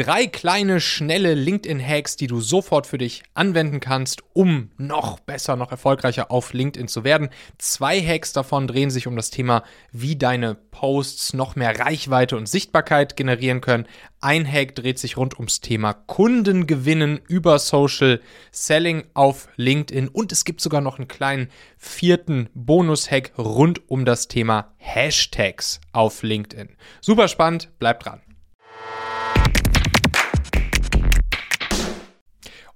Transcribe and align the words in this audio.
Drei 0.00 0.26
kleine, 0.28 0.80
schnelle 0.80 1.34
LinkedIn-Hacks, 1.34 2.16
die 2.16 2.26
du 2.26 2.40
sofort 2.40 2.86
für 2.86 2.96
dich 2.96 3.22
anwenden 3.34 3.80
kannst, 3.80 4.22
um 4.32 4.70
noch 4.78 5.20
besser, 5.20 5.56
noch 5.56 5.72
erfolgreicher 5.72 6.30
auf 6.30 6.54
LinkedIn 6.54 6.88
zu 6.88 7.04
werden. 7.04 7.28
Zwei 7.58 8.00
Hacks 8.00 8.32
davon 8.32 8.66
drehen 8.66 8.88
sich 8.88 9.06
um 9.06 9.14
das 9.14 9.28
Thema, 9.28 9.62
wie 9.92 10.16
deine 10.16 10.54
Posts 10.54 11.34
noch 11.34 11.54
mehr 11.54 11.78
Reichweite 11.78 12.38
und 12.38 12.48
Sichtbarkeit 12.48 13.14
generieren 13.14 13.60
können. 13.60 13.86
Ein 14.22 14.50
Hack 14.50 14.74
dreht 14.74 14.98
sich 14.98 15.18
rund 15.18 15.34
ums 15.34 15.60
Thema 15.60 15.92
Kunden 15.92 16.66
gewinnen 16.66 17.20
über 17.28 17.58
Social 17.58 18.22
Selling 18.52 19.04
auf 19.12 19.48
LinkedIn. 19.56 20.08
Und 20.08 20.32
es 20.32 20.46
gibt 20.46 20.62
sogar 20.62 20.80
noch 20.80 20.96
einen 20.96 21.08
kleinen 21.08 21.50
vierten 21.76 22.48
Bonus-Hack 22.54 23.32
rund 23.36 23.90
um 23.90 24.06
das 24.06 24.28
Thema 24.28 24.72
Hashtags 24.78 25.78
auf 25.92 26.22
LinkedIn. 26.22 26.70
Super 27.02 27.28
spannend, 27.28 27.68
bleib 27.78 28.00
dran. 28.00 28.22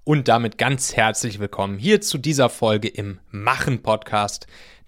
Und 0.07 0.29
damit 0.29 0.59
ganz 0.59 0.95
herzlich 0.95 1.39
willkommen 1.39 1.79
hier 1.79 2.03
zu 2.03 2.19
dieser 2.19 2.51
Folge 2.51 2.89
im 2.89 3.21
Machen 3.31 3.81
Podcast, 3.81 4.47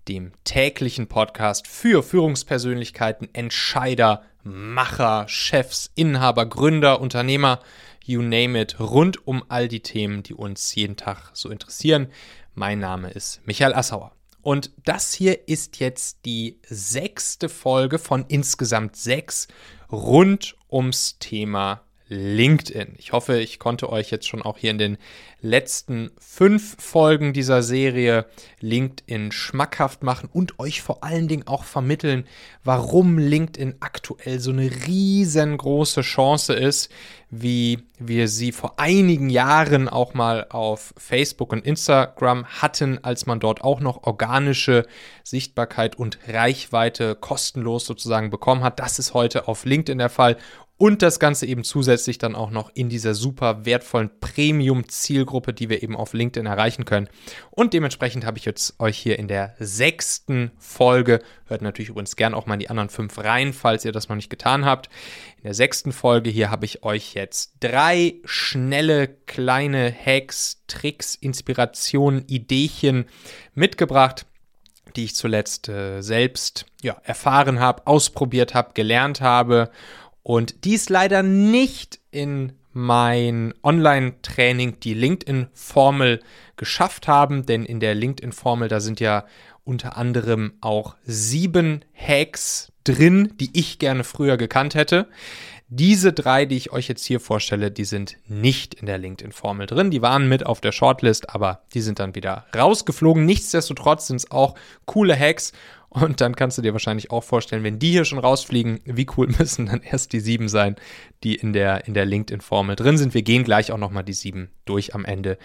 dem 0.08 0.32
täglichen 0.44 1.06
Podcast 1.06 1.66
für 1.68 2.02
Führungspersönlichkeiten, 2.02 3.30
Entscheider, 3.32 4.24
Macher, 4.42 5.26
Chefs, 5.26 5.90
Inhaber, 5.94 6.44
Gründer, 6.44 7.00
Unternehmer, 7.00 7.60
you 8.04 8.20
name 8.20 8.60
it, 8.60 8.78
rund 8.78 9.26
um 9.26 9.42
all 9.48 9.68
die 9.68 9.80
Themen, 9.80 10.22
die 10.22 10.34
uns 10.34 10.74
jeden 10.74 10.98
Tag 10.98 11.30
so 11.32 11.48
interessieren. 11.48 12.08
Mein 12.54 12.78
Name 12.78 13.10
ist 13.10 13.40
Michael 13.46 13.72
Assauer. 13.72 14.12
Und 14.42 14.70
das 14.84 15.14
hier 15.14 15.48
ist 15.48 15.80
jetzt 15.80 16.26
die 16.26 16.60
sechste 16.68 17.48
Folge 17.48 17.98
von 17.98 18.26
insgesamt 18.28 18.96
sechs 18.96 19.48
rund 19.90 20.56
ums 20.70 21.18
Thema 21.18 21.85
LinkedIn. 22.08 22.94
Ich 22.98 23.12
hoffe, 23.12 23.38
ich 23.38 23.58
konnte 23.58 23.90
euch 23.90 24.10
jetzt 24.10 24.28
schon 24.28 24.42
auch 24.42 24.58
hier 24.58 24.70
in 24.70 24.78
den 24.78 24.98
letzten 25.40 26.10
fünf 26.18 26.76
Folgen 26.80 27.32
dieser 27.32 27.62
Serie 27.62 28.26
LinkedIn 28.60 29.32
schmackhaft 29.32 30.02
machen 30.02 30.28
und 30.32 30.58
euch 30.58 30.82
vor 30.82 31.02
allen 31.04 31.28
Dingen 31.28 31.46
auch 31.46 31.64
vermitteln, 31.64 32.26
warum 32.64 33.18
LinkedIn 33.18 33.76
aktuell 33.80 34.38
so 34.40 34.50
eine 34.50 34.70
riesengroße 34.86 36.02
Chance 36.02 36.54
ist, 36.54 36.90
wie 37.28 37.80
wir 37.98 38.28
sie 38.28 38.52
vor 38.52 38.78
einigen 38.78 39.30
Jahren 39.30 39.88
auch 39.88 40.14
mal 40.14 40.46
auf 40.50 40.94
Facebook 40.96 41.52
und 41.52 41.66
Instagram 41.66 42.46
hatten, 42.46 43.02
als 43.02 43.26
man 43.26 43.40
dort 43.40 43.62
auch 43.62 43.80
noch 43.80 44.04
organische 44.04 44.86
Sichtbarkeit 45.24 45.96
und 45.96 46.18
Reichweite 46.28 47.16
kostenlos 47.16 47.84
sozusagen 47.84 48.30
bekommen 48.30 48.62
hat. 48.62 48.78
Das 48.78 48.98
ist 48.98 49.12
heute 49.12 49.48
auf 49.48 49.64
LinkedIn 49.64 49.98
der 49.98 50.08
Fall 50.08 50.36
und 50.78 51.00
das 51.00 51.18
Ganze 51.18 51.46
eben 51.46 51.64
zusätzlich 51.64 52.18
dann 52.18 52.34
auch 52.34 52.50
noch 52.50 52.70
in 52.74 52.90
dieser 52.90 53.14
super 53.14 53.64
wertvollen 53.64 54.10
Premium-Zielgruppe, 54.20 55.54
die 55.54 55.70
wir 55.70 55.82
eben 55.82 55.96
auf 55.96 56.12
LinkedIn 56.12 56.46
erreichen 56.46 56.84
können. 56.84 57.08
Und 57.50 57.72
dementsprechend 57.72 58.26
habe 58.26 58.36
ich 58.36 58.44
jetzt 58.44 58.78
euch 58.78 58.98
hier 58.98 59.18
in 59.18 59.26
der 59.26 59.54
sechsten 59.58 60.50
Folge, 60.58 61.20
hört 61.46 61.62
natürlich 61.62 61.88
übrigens 61.88 62.16
gern 62.16 62.34
auch 62.34 62.44
mal 62.44 62.54
in 62.54 62.60
die 62.60 62.70
anderen 62.70 62.90
fünf 62.90 63.18
rein, 63.18 63.54
falls 63.54 63.86
ihr 63.86 63.92
das 63.92 64.08
noch 64.08 64.16
nicht 64.16 64.28
getan 64.28 64.66
habt. 64.66 64.90
In 65.38 65.44
der 65.44 65.54
sechsten 65.54 65.92
Folge 65.92 66.28
hier 66.28 66.50
habe 66.50 66.66
ich 66.66 66.82
euch 66.82 67.14
jetzt 67.14 67.54
drei 67.60 68.16
schnelle 68.24 69.08
kleine 69.08 69.90
Hacks, 69.92 70.62
Tricks, 70.66 71.14
Inspirationen, 71.14 72.24
Ideechen 72.26 73.06
mitgebracht 73.54 74.26
die 74.94 75.04
ich 75.04 75.14
zuletzt 75.14 75.68
äh, 75.68 76.00
selbst 76.00 76.64
ja, 76.82 76.96
erfahren 77.04 77.60
habe, 77.60 77.86
ausprobiert 77.86 78.54
habe, 78.54 78.70
gelernt 78.72 79.20
habe 79.20 79.70
und 80.26 80.64
dies 80.64 80.88
leider 80.88 81.22
nicht 81.22 82.00
in 82.10 82.54
mein 82.72 83.54
Online-Training, 83.62 84.80
die 84.80 84.92
LinkedIn-Formel, 84.92 86.18
geschafft 86.56 87.06
haben, 87.06 87.46
denn 87.46 87.64
in 87.64 87.78
der 87.78 87.94
LinkedIn-Formel, 87.94 88.66
da 88.66 88.80
sind 88.80 88.98
ja 88.98 89.24
unter 89.62 89.96
anderem 89.96 90.54
auch 90.60 90.96
sieben 91.04 91.84
Hacks 91.94 92.72
drin, 92.82 93.34
die 93.38 93.50
ich 93.52 93.78
gerne 93.78 94.02
früher 94.02 94.36
gekannt 94.36 94.74
hätte. 94.74 95.06
Diese 95.68 96.12
drei, 96.12 96.44
die 96.44 96.56
ich 96.56 96.72
euch 96.72 96.88
jetzt 96.88 97.04
hier 97.04 97.20
vorstelle, 97.20 97.70
die 97.70 97.84
sind 97.84 98.16
nicht 98.26 98.74
in 98.74 98.86
der 98.86 98.98
LinkedIn-Formel 98.98 99.68
drin. 99.68 99.92
Die 99.92 100.02
waren 100.02 100.28
mit 100.28 100.44
auf 100.44 100.60
der 100.60 100.72
Shortlist, 100.72 101.30
aber 101.30 101.62
die 101.72 101.80
sind 101.80 102.00
dann 102.00 102.16
wieder 102.16 102.46
rausgeflogen. 102.52 103.24
Nichtsdestotrotz 103.24 104.08
sind 104.08 104.16
es 104.16 104.30
auch 104.32 104.56
coole 104.86 105.16
Hacks 105.16 105.52
und 105.88 106.20
dann 106.20 106.36
kannst 106.36 106.58
du 106.58 106.62
dir 106.62 106.72
wahrscheinlich 106.72 107.10
auch 107.10 107.24
vorstellen, 107.24 107.62
wenn 107.64 107.78
die 107.78 107.90
hier 107.90 108.04
schon 108.04 108.18
rausfliegen, 108.18 108.80
wie 108.84 109.06
cool 109.16 109.28
müssen 109.38 109.66
dann 109.66 109.82
erst 109.82 110.12
die 110.12 110.20
sieben 110.20 110.48
sein, 110.48 110.76
die 111.22 111.34
in 111.34 111.52
der, 111.52 111.86
in 111.86 111.94
der 111.94 112.04
LinkedIn-Formel 112.04 112.76
drin 112.76 112.98
sind. 112.98 113.14
Wir 113.14 113.22
gehen 113.22 113.44
gleich 113.44 113.72
auch 113.72 113.78
nochmal 113.78 114.04
die 114.04 114.12
sieben 114.12 114.50
durch 114.64 114.94
am 114.94 115.04
Ende, 115.04 115.38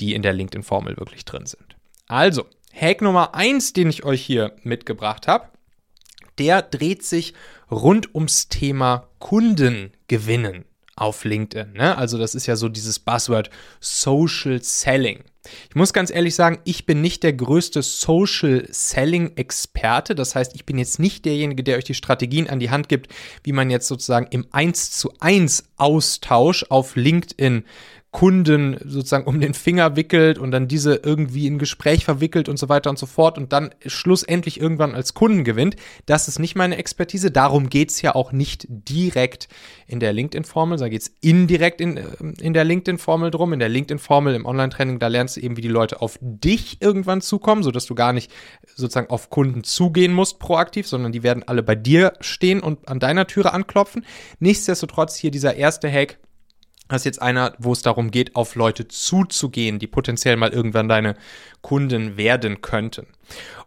die 0.00 0.14
in 0.14 0.22
der 0.22 0.32
LinkedIn-Formel 0.32 0.96
wirklich 0.96 1.24
drin 1.24 1.46
sind. 1.46 1.76
Also, 2.06 2.46
Hack 2.72 3.02
Nummer 3.02 3.34
eins, 3.34 3.72
den 3.72 3.90
ich 3.90 4.04
euch 4.04 4.22
hier 4.22 4.54
mitgebracht 4.62 5.26
habe, 5.26 5.48
der 6.38 6.62
dreht 6.62 7.02
sich 7.02 7.34
rund 7.70 8.14
ums 8.14 8.48
Thema 8.48 9.08
Kunden 9.18 9.92
gewinnen 10.06 10.64
auf 10.96 11.24
LinkedIn. 11.24 11.72
Ne? 11.72 11.96
Also 11.96 12.18
das 12.18 12.34
ist 12.34 12.46
ja 12.46 12.56
so 12.56 12.68
dieses 12.68 12.98
Buzzword 12.98 13.50
Social 13.80 14.62
Selling. 14.62 15.24
Ich 15.68 15.74
muss 15.74 15.92
ganz 15.92 16.10
ehrlich 16.10 16.34
sagen, 16.34 16.58
ich 16.64 16.86
bin 16.86 17.00
nicht 17.00 17.22
der 17.22 17.32
größte 17.32 17.82
Social 17.82 18.66
Selling 18.70 19.36
Experte. 19.36 20.14
Das 20.14 20.34
heißt, 20.34 20.54
ich 20.54 20.64
bin 20.64 20.78
jetzt 20.78 20.98
nicht 20.98 21.24
derjenige, 21.24 21.62
der 21.62 21.76
euch 21.76 21.84
die 21.84 21.94
Strategien 21.94 22.48
an 22.48 22.60
die 22.60 22.70
Hand 22.70 22.88
gibt, 22.88 23.12
wie 23.44 23.52
man 23.52 23.70
jetzt 23.70 23.88
sozusagen 23.88 24.26
im 24.30 24.46
1 24.52 24.92
zu 24.92 25.12
1 25.20 25.64
Austausch 25.76 26.64
auf 26.68 26.96
LinkedIn 26.96 27.64
Kunden 28.10 28.78
sozusagen 28.82 29.26
um 29.26 29.38
den 29.38 29.52
Finger 29.52 29.94
wickelt 29.94 30.38
und 30.38 30.50
dann 30.50 30.66
diese 30.66 30.94
irgendwie 30.96 31.46
in 31.46 31.58
Gespräch 31.58 32.06
verwickelt 32.06 32.48
und 32.48 32.58
so 32.58 32.70
weiter 32.70 32.88
und 32.88 32.98
so 32.98 33.04
fort 33.04 33.36
und 33.36 33.52
dann 33.52 33.70
schlussendlich 33.84 34.58
irgendwann 34.58 34.94
als 34.94 35.12
Kunden 35.12 35.44
gewinnt. 35.44 35.76
Das 36.06 36.26
ist 36.26 36.38
nicht 36.38 36.56
meine 36.56 36.78
Expertise. 36.78 37.30
Darum 37.30 37.68
geht 37.68 37.90
es 37.90 38.00
ja 38.00 38.14
auch 38.14 38.32
nicht 38.32 38.66
direkt 38.68 39.48
in 39.86 40.00
der 40.00 40.14
LinkedIn-Formel, 40.14 40.78
da 40.78 40.88
geht 40.88 41.02
es 41.02 41.12
indirekt 41.20 41.82
in, 41.82 41.98
äh, 41.98 42.04
in 42.40 42.54
der 42.54 42.64
LinkedIn-Formel 42.64 43.30
drum. 43.30 43.52
In 43.52 43.58
der 43.58 43.68
LinkedIn-Formel 43.68 44.34
im 44.34 44.46
Online-Training, 44.46 44.98
da 44.98 45.08
lernst 45.08 45.36
du 45.36 45.40
eben, 45.40 45.58
wie 45.58 45.62
die 45.62 45.68
Leute 45.68 46.00
auf 46.00 46.18
dich 46.22 46.78
irgendwann 46.80 47.20
zukommen, 47.20 47.62
sodass 47.62 47.84
du 47.84 47.94
gar 47.94 48.14
nicht 48.14 48.30
sozusagen 48.74 49.10
auf 49.10 49.28
Kunden 49.28 49.64
zugehen 49.64 50.14
musst 50.14 50.38
proaktiv, 50.38 50.86
sondern 50.86 51.12
die 51.12 51.22
werden 51.22 51.42
alle 51.46 51.62
bei 51.62 51.74
dir 51.74 52.14
stehen 52.20 52.60
und 52.60 52.88
an 52.88 53.00
deiner 53.00 53.26
Türe 53.26 53.52
anklopfen. 53.52 54.06
Nichtsdestotrotz 54.38 55.16
hier 55.16 55.30
dieser 55.30 55.56
erste 55.56 55.92
Hack, 55.92 56.18
das 56.88 57.02
ist 57.02 57.04
jetzt 57.04 57.22
einer, 57.22 57.54
wo 57.58 57.72
es 57.72 57.82
darum 57.82 58.10
geht, 58.10 58.34
auf 58.34 58.54
Leute 58.54 58.88
zuzugehen, 58.88 59.78
die 59.78 59.86
potenziell 59.86 60.36
mal 60.36 60.52
irgendwann 60.52 60.88
deine 60.88 61.16
Kunden 61.60 62.16
werden 62.16 62.62
könnten. 62.62 63.06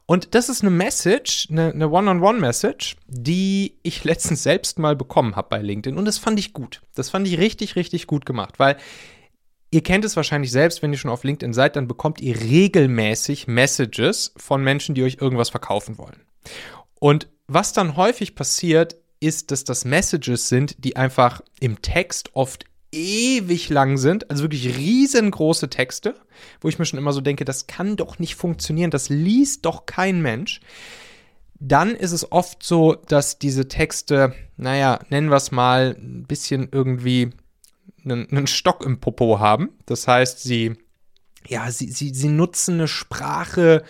Und 0.05 0.35
das 0.35 0.49
ist 0.49 0.61
eine 0.61 0.71
Message, 0.71 1.47
eine, 1.51 1.89
One-on-One-Message, 1.89 2.97
die 3.07 3.77
ich 3.83 4.03
letztens 4.03 4.43
selbst 4.43 4.79
mal 4.79 4.95
bekommen 4.95 5.35
habe 5.35 5.49
bei 5.49 5.61
LinkedIn. 5.61 5.97
Und 5.97 6.05
das 6.05 6.17
fand 6.17 6.39
ich 6.39 6.53
gut. 6.53 6.81
Das 6.95 7.09
fand 7.09 7.27
ich 7.27 7.37
richtig, 7.37 7.75
richtig 7.75 8.07
gut 8.07 8.25
gemacht, 8.25 8.59
weil 8.59 8.77
ihr 9.69 9.83
kennt 9.83 10.03
es 10.03 10.17
wahrscheinlich 10.17 10.51
selbst, 10.51 10.81
wenn 10.81 10.91
ihr 10.91 10.99
schon 10.99 11.11
auf 11.11 11.23
LinkedIn 11.23 11.53
seid, 11.53 11.75
dann 11.75 11.87
bekommt 11.87 12.19
ihr 12.19 12.39
regelmäßig 12.39 13.47
Messages 13.47 14.33
von 14.35 14.63
Menschen, 14.63 14.95
die 14.95 15.03
euch 15.03 15.17
irgendwas 15.21 15.49
verkaufen 15.49 15.97
wollen. 15.97 16.25
Und 16.99 17.29
was 17.47 17.71
dann 17.71 17.95
häufig 17.95 18.35
passiert, 18.35 18.97
ist, 19.21 19.51
dass 19.51 19.63
das 19.63 19.85
Messages 19.85 20.49
sind, 20.49 20.83
die 20.83 20.95
einfach 20.97 21.41
im 21.59 21.81
Text 21.81 22.31
oft 22.33 22.65
ewig 22.91 23.69
lang 23.69 23.97
sind, 23.97 24.29
also 24.29 24.43
wirklich 24.43 24.77
riesengroße 24.77 25.69
Texte, 25.69 26.15
wo 26.59 26.67
ich 26.67 26.79
mir 26.79 26.85
schon 26.85 26.99
immer 26.99 27.13
so 27.13 27.21
denke, 27.21 27.45
das 27.45 27.67
kann 27.67 27.95
doch 27.95 28.19
nicht 28.19 28.35
funktionieren, 28.35 28.91
das 28.91 29.09
liest 29.09 29.65
doch 29.65 29.85
kein 29.85 30.21
Mensch. 30.21 30.59
Dann 31.59 31.95
ist 31.95 32.11
es 32.11 32.31
oft 32.31 32.63
so, 32.63 32.95
dass 32.95 33.37
diese 33.37 33.67
Texte, 33.67 34.33
naja, 34.57 34.99
nennen 35.09 35.29
wir 35.29 35.37
es 35.37 35.51
mal, 35.51 35.95
ein 35.99 36.25
bisschen 36.27 36.69
irgendwie 36.71 37.29
einen, 38.03 38.29
einen 38.29 38.47
Stock 38.47 38.83
im 38.83 38.99
Popo 38.99 39.39
haben. 39.39 39.69
Das 39.85 40.07
heißt, 40.07 40.41
sie, 40.41 40.73
ja, 41.47 41.69
sie, 41.71 41.91
sie, 41.91 42.13
sie 42.13 42.29
nutzen 42.29 42.75
eine 42.75 42.87
Sprache, 42.87 43.83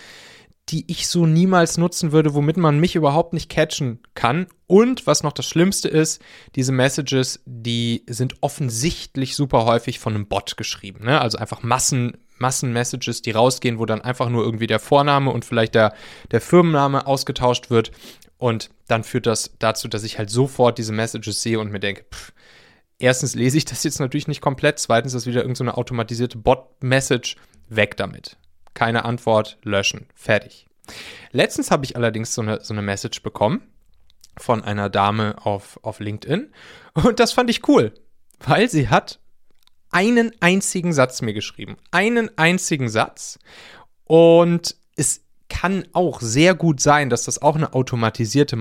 die 0.71 0.85
ich 0.87 1.07
so 1.07 1.25
niemals 1.25 1.77
nutzen 1.77 2.11
würde, 2.11 2.33
womit 2.33 2.57
man 2.57 2.79
mich 2.79 2.95
überhaupt 2.95 3.33
nicht 3.33 3.49
catchen 3.49 3.99
kann. 4.15 4.47
Und 4.67 5.05
was 5.05 5.21
noch 5.21 5.33
das 5.33 5.45
Schlimmste 5.45 5.89
ist, 5.89 6.21
diese 6.55 6.71
Messages, 6.71 7.41
die 7.45 8.03
sind 8.07 8.35
offensichtlich 8.41 9.35
super 9.35 9.65
häufig 9.65 9.99
von 9.99 10.15
einem 10.15 10.27
Bot 10.27 10.55
geschrieben. 10.55 11.05
Ne? 11.05 11.19
Also 11.19 11.37
einfach 11.37 11.61
Massen, 11.61 12.17
Massen-Messages, 12.37 13.21
die 13.21 13.31
rausgehen, 13.31 13.79
wo 13.79 13.85
dann 13.85 14.01
einfach 14.01 14.29
nur 14.29 14.45
irgendwie 14.45 14.67
der 14.67 14.79
Vorname 14.79 15.31
und 15.31 15.43
vielleicht 15.43 15.75
der, 15.75 15.93
der 16.31 16.39
Firmenname 16.39 17.05
ausgetauscht 17.05 17.69
wird. 17.69 17.91
Und 18.37 18.69
dann 18.87 19.03
führt 19.03 19.25
das 19.25 19.51
dazu, 19.59 19.89
dass 19.89 20.03
ich 20.03 20.17
halt 20.17 20.29
sofort 20.29 20.77
diese 20.77 20.93
Messages 20.93 21.41
sehe 21.41 21.59
und 21.59 21.71
mir 21.71 21.81
denke, 21.81 22.05
pff, 22.11 22.31
erstens 22.97 23.35
lese 23.35 23.57
ich 23.57 23.65
das 23.65 23.83
jetzt 23.83 23.99
natürlich 23.99 24.27
nicht 24.29 24.41
komplett, 24.41 24.79
zweitens 24.79 25.13
ist 25.13 25.23
das 25.23 25.27
wieder 25.27 25.41
irgendeine 25.41 25.71
so 25.71 25.77
automatisierte 25.77 26.37
Bot-Message, 26.37 27.35
weg 27.67 27.97
damit 27.97 28.37
keine 28.73 29.05
Antwort, 29.05 29.57
löschen, 29.63 30.07
fertig. 30.15 30.67
Letztens 31.31 31.71
habe 31.71 31.85
ich 31.85 31.95
allerdings 31.95 32.33
so 32.33 32.41
eine, 32.41 32.61
so 32.61 32.73
eine 32.73 32.81
Message 32.81 33.23
bekommen 33.23 33.61
von 34.37 34.63
einer 34.63 34.89
Dame 34.89 35.35
auf, 35.43 35.79
auf 35.83 35.99
LinkedIn 35.99 36.51
und 36.93 37.19
das 37.19 37.33
fand 37.33 37.49
ich 37.49 37.67
cool, 37.67 37.93
weil 38.39 38.69
sie 38.69 38.89
hat 38.89 39.19
einen 39.91 40.31
einzigen 40.39 40.93
Satz 40.93 41.21
mir 41.21 41.33
geschrieben. 41.33 41.77
Einen 41.91 42.35
einzigen 42.37 42.89
Satz. 42.89 43.39
Und 44.05 44.75
es 44.95 45.21
kann 45.49 45.85
auch 45.93 46.21
sehr 46.21 46.55
gut 46.55 46.79
sein, 46.79 47.09
dass 47.09 47.25
das 47.25 47.41
auch 47.41 47.55
eine 47.55 47.73
automatisierte 47.73 48.55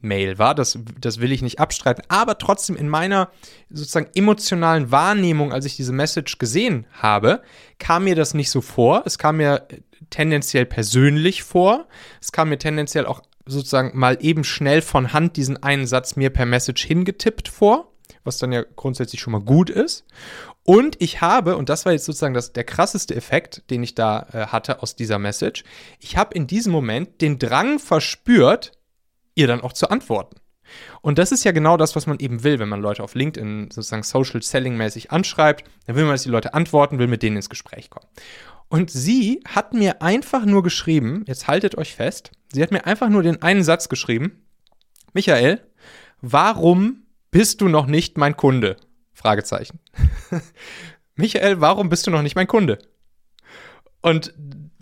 Massenmail 0.00 0.38
war. 0.38 0.54
Das, 0.54 0.78
das 1.00 1.20
will 1.20 1.32
ich 1.32 1.42
nicht 1.42 1.58
abstreiten. 1.58 2.04
Aber 2.08 2.38
trotzdem 2.38 2.76
in 2.76 2.88
meiner 2.88 3.30
sozusagen 3.70 4.10
emotionalen 4.14 4.90
Wahrnehmung, 4.90 5.52
als 5.52 5.64
ich 5.64 5.76
diese 5.76 5.92
Message 5.92 6.38
gesehen 6.38 6.86
habe, 6.92 7.42
kam 7.78 8.04
mir 8.04 8.14
das 8.14 8.34
nicht 8.34 8.50
so 8.50 8.60
vor. 8.60 9.02
Es 9.04 9.18
kam 9.18 9.38
mir 9.38 9.66
tendenziell 10.10 10.66
persönlich 10.66 11.42
vor. 11.42 11.86
Es 12.20 12.32
kam 12.32 12.48
mir 12.48 12.58
tendenziell 12.58 13.06
auch 13.06 13.22
sozusagen 13.46 13.98
mal 13.98 14.18
eben 14.20 14.44
schnell 14.44 14.82
von 14.82 15.12
Hand 15.12 15.36
diesen 15.36 15.62
einen 15.62 15.86
Satz 15.86 16.16
mir 16.16 16.30
per 16.30 16.46
Message 16.46 16.84
hingetippt 16.84 17.48
vor, 17.48 17.92
was 18.22 18.36
dann 18.36 18.52
ja 18.52 18.62
grundsätzlich 18.76 19.20
schon 19.20 19.32
mal 19.32 19.40
gut 19.40 19.70
ist. 19.70 20.04
Und 20.64 20.96
ich 21.00 21.22
habe, 21.22 21.56
und 21.56 21.70
das 21.70 21.86
war 21.86 21.92
jetzt 21.92 22.04
sozusagen 22.04 22.34
das, 22.34 22.52
der 22.52 22.64
krasseste 22.64 23.16
Effekt, 23.16 23.62
den 23.70 23.82
ich 23.82 23.94
da 23.94 24.26
äh, 24.34 24.46
hatte 24.48 24.82
aus 24.82 24.96
dieser 24.96 25.18
Message, 25.18 25.64
ich 25.98 26.18
habe 26.18 26.34
in 26.34 26.46
diesem 26.46 26.72
Moment 26.72 27.22
den 27.22 27.38
Drang 27.38 27.78
verspürt, 27.78 28.72
ihr 29.38 29.46
dann 29.46 29.62
auch 29.62 29.72
zu 29.72 29.88
antworten. 29.88 30.36
Und 31.00 31.18
das 31.18 31.32
ist 31.32 31.44
ja 31.44 31.52
genau 31.52 31.76
das, 31.78 31.96
was 31.96 32.06
man 32.06 32.18
eben 32.18 32.44
will, 32.44 32.58
wenn 32.58 32.68
man 32.68 32.82
Leute 32.82 33.02
auf 33.02 33.14
LinkedIn 33.14 33.70
sozusagen 33.70 34.02
Social 34.02 34.42
Selling 34.42 34.76
mäßig 34.76 35.10
anschreibt. 35.10 35.64
Dann 35.86 35.96
will 35.96 36.04
man, 36.04 36.12
dass 36.12 36.24
die 36.24 36.28
Leute 36.28 36.52
antworten, 36.52 36.98
will 36.98 37.06
mit 37.06 37.22
denen 37.22 37.36
ins 37.36 37.48
Gespräch 37.48 37.88
kommen. 37.88 38.06
Und 38.68 38.90
sie 38.90 39.40
hat 39.48 39.72
mir 39.72 40.02
einfach 40.02 40.44
nur 40.44 40.62
geschrieben, 40.62 41.24
jetzt 41.26 41.48
haltet 41.48 41.78
euch 41.78 41.94
fest, 41.94 42.32
sie 42.52 42.62
hat 42.62 42.70
mir 42.70 42.84
einfach 42.84 43.08
nur 43.08 43.22
den 43.22 43.40
einen 43.40 43.64
Satz 43.64 43.88
geschrieben. 43.88 44.44
Michael, 45.14 45.62
warum 46.20 47.04
bist 47.30 47.62
du 47.62 47.68
noch 47.68 47.86
nicht 47.86 48.18
mein 48.18 48.36
Kunde? 48.36 48.76
Fragezeichen. 49.14 49.80
Michael, 51.14 51.62
warum 51.62 51.88
bist 51.88 52.06
du 52.06 52.10
noch 52.10 52.22
nicht 52.22 52.36
mein 52.36 52.46
Kunde? 52.46 52.78
Und 54.02 54.34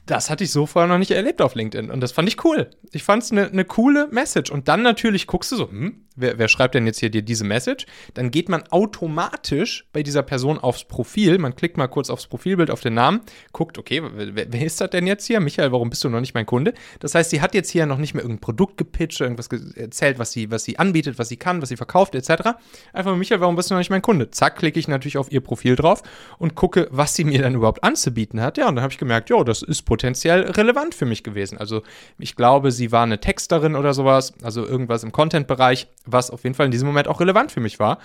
das 0.06 0.30
hatte 0.30 0.44
ich 0.44 0.52
so 0.52 0.66
vorher 0.66 0.88
noch 0.88 0.98
nicht 0.98 1.10
erlebt 1.10 1.42
auf 1.42 1.54
LinkedIn. 1.54 1.90
Und 1.90 2.00
das 2.00 2.12
fand 2.12 2.28
ich 2.28 2.44
cool. 2.44 2.70
Ich 2.92 3.02
fand 3.02 3.24
es 3.24 3.32
eine 3.32 3.50
ne 3.50 3.64
coole 3.64 4.08
Message. 4.10 4.50
Und 4.50 4.68
dann 4.68 4.82
natürlich 4.82 5.26
guckst 5.26 5.50
du 5.50 5.56
so, 5.56 5.68
hm, 5.68 6.06
wer, 6.14 6.38
wer, 6.38 6.48
schreibt 6.48 6.76
denn 6.76 6.86
jetzt 6.86 7.00
hier 7.00 7.10
dir 7.10 7.22
diese 7.22 7.44
Message? 7.44 7.86
Dann 8.14 8.30
geht 8.30 8.48
man 8.48 8.62
automatisch 8.70 9.88
bei 9.92 10.04
dieser 10.04 10.22
Person 10.22 10.58
aufs 10.58 10.84
Profil. 10.84 11.38
Man 11.38 11.56
klickt 11.56 11.76
mal 11.76 11.88
kurz 11.88 12.08
aufs 12.08 12.28
Profilbild, 12.28 12.70
auf 12.70 12.80
den 12.80 12.94
Namen, 12.94 13.20
guckt, 13.52 13.78
okay, 13.78 14.00
wer, 14.14 14.52
wer 14.52 14.64
ist 14.64 14.80
das 14.80 14.90
denn 14.90 15.08
jetzt 15.08 15.26
hier? 15.26 15.40
Michael, 15.40 15.72
warum 15.72 15.90
bist 15.90 16.04
du 16.04 16.08
noch 16.08 16.20
nicht 16.20 16.34
mein 16.34 16.46
Kunde? 16.46 16.74
Das 17.00 17.14
heißt, 17.14 17.30
sie 17.30 17.40
hat 17.40 17.54
jetzt 17.54 17.70
hier 17.70 17.86
noch 17.86 17.98
nicht 17.98 18.14
mehr 18.14 18.22
irgendein 18.22 18.40
Produkt 18.40 18.76
gepitcht, 18.76 19.20
irgendwas 19.20 19.48
erzählt, 19.74 20.20
was 20.20 20.30
sie, 20.30 20.52
was 20.52 20.62
sie 20.62 20.78
anbietet, 20.78 21.18
was 21.18 21.28
sie 21.28 21.36
kann, 21.36 21.62
was 21.62 21.68
sie 21.68 21.76
verkauft, 21.76 22.14
etc. 22.14 22.50
Einfach, 22.92 23.16
Michael, 23.16 23.40
warum 23.40 23.56
bist 23.56 23.70
du 23.70 23.74
noch 23.74 23.80
nicht 23.80 23.90
mein 23.90 24.02
Kunde? 24.02 24.30
Zack, 24.30 24.56
klicke 24.56 24.78
ich 24.78 24.86
natürlich 24.86 25.18
auf 25.18 25.32
ihr 25.32 25.40
Profil 25.40 25.74
drauf 25.74 26.02
und 26.38 26.54
gucke, 26.54 26.86
was 26.92 27.14
sie 27.14 27.24
mir 27.24 27.42
dann 27.42 27.54
überhaupt 27.54 27.82
anzubieten 27.82 28.40
hat. 28.40 28.56
Ja, 28.56 28.68
und 28.68 28.76
dann 28.76 28.82
habe 28.82 28.92
ich 28.92 28.98
gemerkt, 28.98 29.30
jo, 29.30 29.42
das 29.42 29.62
ist 29.62 29.82
potenziell 29.96 30.42
relevant 30.50 30.94
für 30.94 31.06
mich 31.06 31.22
gewesen. 31.22 31.56
Also 31.56 31.82
ich 32.18 32.36
glaube, 32.36 32.70
sie 32.70 32.92
war 32.92 33.04
eine 33.04 33.18
Texterin 33.18 33.74
oder 33.74 33.94
sowas, 33.94 34.34
also 34.42 34.66
irgendwas 34.66 35.02
im 35.04 35.10
Content-Bereich, 35.10 35.88
was 36.04 36.30
auf 36.30 36.44
jeden 36.44 36.54
Fall 36.54 36.66
in 36.66 36.72
diesem 36.72 36.86
Moment 36.86 37.08
auch 37.08 37.18
relevant 37.18 37.50
für 37.50 37.60
mich 37.60 37.78
war. 37.78 37.98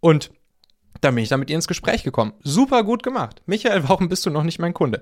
Und 0.00 0.30
dann 1.00 1.14
bin 1.14 1.24
ich 1.24 1.30
da 1.30 1.38
mit 1.38 1.48
ihr 1.48 1.56
ins 1.56 1.66
Gespräch 1.66 2.02
gekommen. 2.02 2.34
Super 2.42 2.84
gut 2.84 3.02
gemacht. 3.02 3.40
Michael, 3.46 3.84
warum 3.88 4.10
bist 4.10 4.26
du 4.26 4.30
noch 4.30 4.42
nicht 4.42 4.58
mein 4.58 4.74
Kunde? 4.74 5.00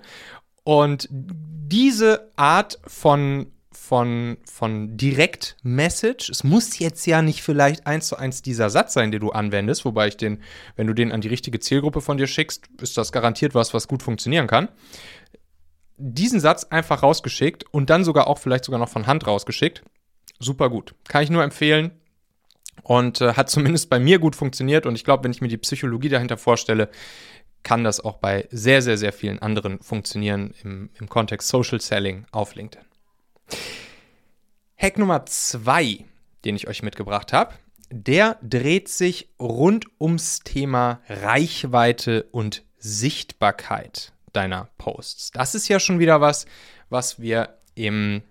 Und 0.62 1.08
diese 1.10 2.30
Art 2.36 2.78
von 2.86 3.50
von, 3.72 4.38
von 4.50 4.96
Direct-Message. 4.96 6.30
Es 6.30 6.42
muss 6.42 6.78
jetzt 6.80 7.06
ja 7.06 7.22
nicht 7.22 7.42
vielleicht 7.42 7.86
eins 7.86 8.08
zu 8.08 8.16
eins 8.16 8.42
dieser 8.42 8.68
Satz 8.68 8.94
sein, 8.94 9.12
den 9.12 9.20
du 9.20 9.30
anwendest, 9.30 9.84
wobei 9.84 10.08
ich 10.08 10.16
den, 10.16 10.42
wenn 10.74 10.88
du 10.88 10.92
den 10.92 11.12
an 11.12 11.20
die 11.20 11.28
richtige 11.28 11.60
Zielgruppe 11.60 12.00
von 12.00 12.16
dir 12.16 12.26
schickst, 12.26 12.68
ist 12.80 12.96
das 12.96 13.12
garantiert 13.12 13.54
was, 13.54 13.74
was 13.74 13.86
gut 13.86 14.02
funktionieren 14.02 14.48
kann 14.48 14.70
diesen 15.96 16.40
Satz 16.40 16.64
einfach 16.64 17.02
rausgeschickt 17.02 17.64
und 17.72 17.90
dann 17.90 18.04
sogar 18.04 18.26
auch 18.26 18.38
vielleicht 18.38 18.64
sogar 18.64 18.78
noch 18.78 18.88
von 18.88 19.06
Hand 19.06 19.26
rausgeschickt. 19.26 19.82
Super 20.38 20.68
gut. 20.68 20.94
Kann 21.08 21.22
ich 21.22 21.30
nur 21.30 21.42
empfehlen 21.42 21.92
und 22.82 23.20
äh, 23.20 23.34
hat 23.34 23.50
zumindest 23.50 23.88
bei 23.90 23.98
mir 23.98 24.18
gut 24.18 24.36
funktioniert 24.36 24.86
und 24.86 24.94
ich 24.94 25.04
glaube, 25.04 25.24
wenn 25.24 25.30
ich 25.30 25.40
mir 25.40 25.48
die 25.48 25.56
Psychologie 25.56 26.08
dahinter 26.08 26.36
vorstelle, 26.36 26.90
kann 27.62 27.82
das 27.82 28.00
auch 28.00 28.18
bei 28.18 28.46
sehr, 28.50 28.80
sehr, 28.80 28.96
sehr 28.96 29.12
vielen 29.12 29.40
anderen 29.40 29.80
funktionieren 29.80 30.54
im, 30.62 30.90
im 31.00 31.08
Kontext 31.08 31.48
Social 31.48 31.80
Selling 31.80 32.26
auf 32.30 32.54
LinkedIn. 32.54 32.86
Hack 34.76 34.98
Nummer 34.98 35.26
zwei, 35.26 36.04
den 36.44 36.54
ich 36.54 36.68
euch 36.68 36.82
mitgebracht 36.82 37.32
habe, 37.32 37.54
der 37.90 38.38
dreht 38.42 38.88
sich 38.88 39.30
rund 39.40 39.86
ums 40.00 40.40
Thema 40.40 41.00
Reichweite 41.08 42.24
und 42.30 42.64
Sichtbarkeit 42.78 44.12
deiner 44.36 44.68
Posts. 44.78 45.32
Das 45.32 45.54
ist 45.54 45.68
ja 45.68 45.80
schon 45.80 45.98
wieder 45.98 46.20
was, 46.20 46.46
was 46.88 47.20
wir 47.20 47.58
im 47.74 48.22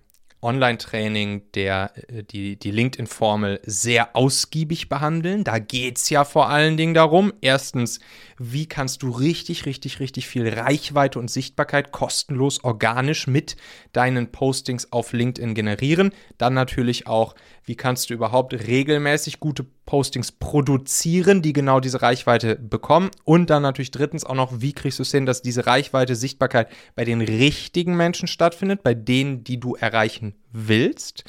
Online-Training 0.42 1.50
der, 1.54 1.92
äh, 2.08 2.22
die, 2.22 2.56
die 2.56 2.70
LinkedIn-Formel 2.70 3.60
sehr 3.64 4.14
ausgiebig 4.14 4.88
behandeln. 4.88 5.44
Da 5.44 5.58
geht 5.58 5.98
es 5.98 6.10
ja 6.10 6.24
vor 6.24 6.48
allen 6.48 6.76
Dingen 6.76 6.94
darum, 6.94 7.32
erstens, 7.40 8.00
wie 8.38 8.66
kannst 8.66 9.02
du 9.02 9.10
richtig, 9.10 9.66
richtig, 9.66 9.98
richtig 10.00 10.28
viel 10.28 10.48
Reichweite 10.48 11.18
und 11.18 11.30
Sichtbarkeit 11.30 11.90
kostenlos, 11.90 12.62
organisch 12.62 13.26
mit 13.26 13.56
deinen 13.92 14.30
Postings 14.30 14.92
auf 14.92 15.12
LinkedIn 15.12 15.54
generieren. 15.54 16.12
Dann 16.38 16.54
natürlich 16.54 17.06
auch, 17.06 17.34
wie 17.64 17.76
kannst 17.76 18.10
du 18.10 18.14
überhaupt 18.14 18.52
regelmäßig 18.52 19.40
gute 19.40 19.66
Postings 19.86 20.32
produzieren, 20.32 21.40
die 21.40 21.52
genau 21.52 21.80
diese 21.80 22.02
Reichweite 22.02 22.56
bekommen. 22.56 23.10
Und 23.24 23.48
dann 23.48 23.62
natürlich 23.62 23.92
drittens 23.92 24.24
auch 24.24 24.34
noch, 24.34 24.60
wie 24.60 24.72
kriegst 24.72 24.98
du 24.98 25.02
es 25.02 25.12
hin, 25.12 25.24
dass 25.24 25.42
diese 25.42 25.66
Reichweite, 25.66 26.16
Sichtbarkeit 26.16 26.68
bei 26.94 27.04
den 27.04 27.20
richtigen 27.20 27.96
Menschen 27.96 28.28
stattfindet, 28.28 28.82
bei 28.82 28.94
denen, 28.94 29.44
die 29.44 29.58
du 29.58 29.76
erreichen 29.76 30.34
willst. 30.52 31.24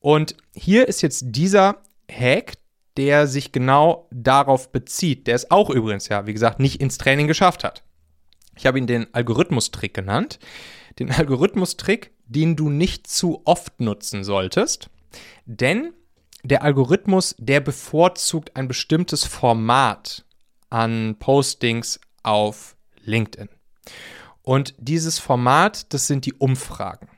Und 0.00 0.36
hier 0.54 0.88
ist 0.88 1.00
jetzt 1.00 1.24
dieser 1.28 1.76
Hack, 2.10 2.54
der 2.96 3.26
sich 3.26 3.52
genau 3.52 4.08
darauf 4.12 4.70
bezieht, 4.70 5.26
der 5.26 5.34
es 5.34 5.50
auch 5.50 5.70
übrigens 5.70 6.08
ja, 6.08 6.26
wie 6.26 6.32
gesagt, 6.32 6.60
nicht 6.60 6.80
ins 6.80 6.98
Training 6.98 7.26
geschafft 7.26 7.64
hat. 7.64 7.82
Ich 8.56 8.66
habe 8.66 8.78
ihn 8.78 8.86
den 8.86 9.12
Algorithmus-Trick 9.12 9.94
genannt. 9.94 10.38
Den 10.98 11.10
Algorithmus-Trick, 11.10 12.12
den 12.26 12.54
du 12.54 12.70
nicht 12.70 13.06
zu 13.06 13.42
oft 13.44 13.80
nutzen 13.80 14.22
solltest, 14.22 14.90
denn 15.46 15.92
der 16.44 16.62
Algorithmus, 16.62 17.34
der 17.38 17.60
bevorzugt 17.60 18.56
ein 18.56 18.68
bestimmtes 18.68 19.24
Format 19.24 20.24
an 20.70 21.16
Postings 21.18 22.00
auf 22.22 22.76
LinkedIn. 23.02 23.48
Und 24.42 24.74
dieses 24.78 25.18
Format, 25.18 25.92
das 25.92 26.06
sind 26.06 26.26
die 26.26 26.34
Umfragen. 26.34 27.08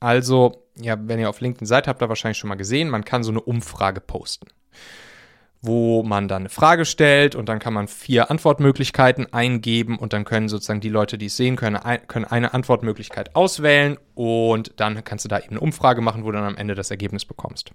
Also, 0.00 0.66
ja, 0.80 0.96
wenn 0.98 1.20
ihr 1.20 1.28
auf 1.28 1.40
LinkedIn 1.40 1.66
seid, 1.66 1.86
habt 1.86 2.02
ihr 2.02 2.08
wahrscheinlich 2.08 2.38
schon 2.38 2.48
mal 2.48 2.54
gesehen, 2.56 2.88
man 2.88 3.04
kann 3.04 3.22
so 3.22 3.30
eine 3.30 3.42
Umfrage 3.42 4.00
posten 4.00 4.48
wo 5.62 6.02
man 6.02 6.26
dann 6.26 6.42
eine 6.42 6.48
Frage 6.48 6.84
stellt 6.84 7.34
und 7.34 7.48
dann 7.48 7.58
kann 7.58 7.74
man 7.74 7.86
vier 7.86 8.30
Antwortmöglichkeiten 8.30 9.32
eingeben 9.32 9.98
und 9.98 10.12
dann 10.12 10.24
können 10.24 10.48
sozusagen 10.48 10.80
die 10.80 10.88
Leute, 10.88 11.18
die 11.18 11.26
es 11.26 11.36
sehen 11.36 11.56
können, 11.56 11.78
können 12.06 12.24
eine 12.24 12.54
Antwortmöglichkeit 12.54 13.36
auswählen 13.36 13.98
und 14.14 14.72
dann 14.76 15.04
kannst 15.04 15.26
du 15.26 15.28
da 15.28 15.38
eben 15.38 15.50
eine 15.50 15.60
Umfrage 15.60 16.00
machen, 16.00 16.24
wo 16.24 16.30
du 16.30 16.38
dann 16.38 16.46
am 16.46 16.56
Ende 16.56 16.74
das 16.74 16.90
Ergebnis 16.90 17.26
bekommst. 17.26 17.72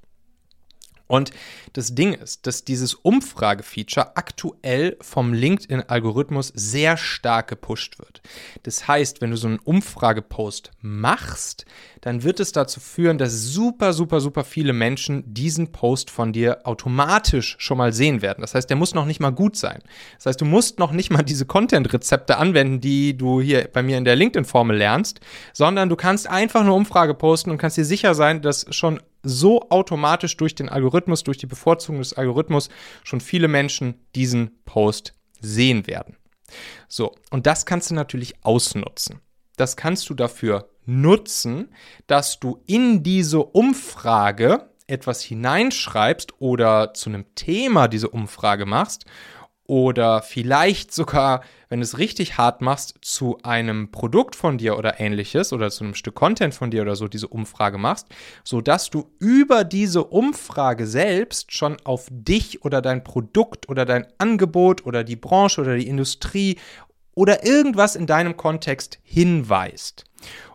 Und 1.08 1.32
das 1.74 1.94
Ding 1.94 2.14
ist, 2.14 2.48
dass 2.48 2.64
dieses 2.64 2.96
Umfragefeature 2.96 4.18
aktuell 4.18 4.98
vom 5.02 5.34
LinkedIn-Algorithmus 5.34 6.52
sehr 6.56 6.98
stark 6.98 7.48
gepusht 7.48 8.00
wird. 8.00 8.22
Das 8.64 8.88
heißt, 8.88 9.22
wenn 9.22 9.32
du 9.32 9.38
so 9.38 9.48
einen 9.48 9.60
Umfragepost 9.60 10.72
machst, 10.82 11.66
dann 12.02 12.24
wird 12.24 12.40
es 12.40 12.52
dazu 12.52 12.80
führen, 12.80 13.18
dass 13.18 13.34
super, 13.34 13.94
super, 13.94 14.20
super 14.20 14.44
viele 14.44 14.74
Menschen 14.74 15.24
diesen 15.34 15.72
Post 15.72 16.10
von 16.10 16.34
dir 16.34 16.66
automatisch 16.66 17.56
schon 17.60 17.78
mal 17.78 17.94
sehen 17.94 18.22
werden. 18.22 18.42
Das 18.42 18.56
heißt, 18.56 18.70
der 18.70 18.78
muss 18.78 18.96
noch 18.96 19.06
nicht 19.06 19.20
mal 19.20 19.32
gut 19.32 19.56
sein. 19.56 19.82
Das 20.18 20.28
heißt, 20.28 20.42
du 20.42 20.46
musst 20.46 20.80
noch 20.80 20.92
nicht 20.92 21.12
mal 21.12 21.24
diese 21.24 21.46
Content-Rezepte 21.46 22.38
anwenden, 22.38 22.82
die 22.82 23.18
du 23.18 23.42
hier 23.42 23.70
bei 23.72 23.84
mir 23.84 23.98
in 23.98 24.06
der 24.06 24.16
LinkedIn-Formel 24.16 24.76
lernst, 24.78 25.20
sondern 25.54 25.90
du 25.90 25.96
kannst 25.96 26.28
einfach 26.28 26.62
eine 26.62 26.74
Umfrage 26.74 27.14
posten 27.14 27.52
und 27.52 27.58
kannst 27.58 27.78
dir 27.78 27.86
sicher 27.86 28.16
sein, 28.16 28.42
dass 28.42 28.66
schon 28.70 29.00
so 29.26 29.70
automatisch 29.70 30.38
durch 30.38 30.56
den 30.56 30.70
Algorithmus, 30.70 31.24
durch 31.24 31.38
die 31.38 31.48
Bevorzugung 31.48 32.00
des 32.00 32.14
Algorithmus 32.14 32.70
schon 33.04 33.20
viele 33.20 33.48
Menschen 33.48 34.06
diesen 34.16 34.64
Post 34.66 35.14
sehen 35.42 35.88
werden. 35.88 36.16
So, 36.88 37.14
und 37.32 37.48
das 37.48 37.66
kannst 37.66 37.90
du 37.90 37.96
natürlich 37.96 38.46
ausnutzen. 38.46 39.20
Das 39.58 39.76
kannst 39.76 40.10
du 40.10 40.14
dafür 40.14 40.70
nutzen, 40.86 41.70
dass 42.08 42.40
du 42.40 42.62
in 42.68 43.04
diese 43.04 43.40
Umfrage 43.44 44.70
etwas 44.88 45.22
hineinschreibst 45.22 46.34
oder 46.40 46.94
zu 46.94 47.10
einem 47.10 47.34
Thema 47.34 47.88
diese 47.88 48.10
Umfrage 48.10 48.66
machst 48.66 49.06
oder 49.68 50.22
vielleicht 50.22 50.94
sogar, 50.94 51.42
wenn 51.70 51.80
du 51.80 51.84
es 51.84 51.98
richtig 51.98 52.38
hart 52.38 52.62
machst, 52.62 52.96
zu 53.02 53.40
einem 53.44 53.92
Produkt 53.92 54.36
von 54.36 54.58
dir 54.58 54.78
oder 54.78 55.00
ähnliches 55.00 55.54
oder 55.54 55.72
zu 55.72 55.84
einem 55.84 55.96
Stück 55.96 56.16
Content 56.16 56.54
von 56.54 56.70
dir 56.70 56.84
oder 56.84 56.96
so 56.96 57.08
diese 57.08 57.28
Umfrage 57.28 57.78
machst, 57.78 58.08
sodass 58.44 58.90
du 58.90 59.12
über 59.20 59.64
diese 59.64 60.04
Umfrage 60.04 60.86
selbst 60.86 61.52
schon 61.52 61.78
auf 61.84 62.08
dich 62.12 62.64
oder 62.64 62.82
dein 62.82 63.04
Produkt 63.04 63.68
oder 63.68 63.86
dein 63.86 64.06
Angebot 64.20 64.86
oder 64.86 65.04
die 65.04 65.16
Branche 65.16 65.62
oder 65.62 65.76
die 65.76 65.88
Industrie 65.88 66.58
oder 67.16 67.46
irgendwas 67.46 67.96
in 67.96 68.06
deinem 68.06 68.38
Kontext 68.38 69.00
hinweist. 69.04 70.04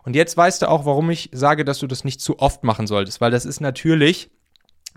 Und 0.03 0.15
jetzt 0.15 0.37
weißt 0.37 0.61
du 0.61 0.69
auch, 0.69 0.85
warum 0.85 1.09
ich 1.09 1.29
sage, 1.33 1.65
dass 1.65 1.79
du 1.79 1.87
das 1.87 2.03
nicht 2.03 2.21
zu 2.21 2.39
oft 2.39 2.63
machen 2.63 2.87
solltest, 2.87 3.19
weil 3.19 3.31
das 3.31 3.45
ist 3.45 3.59
natürlich 3.59 4.29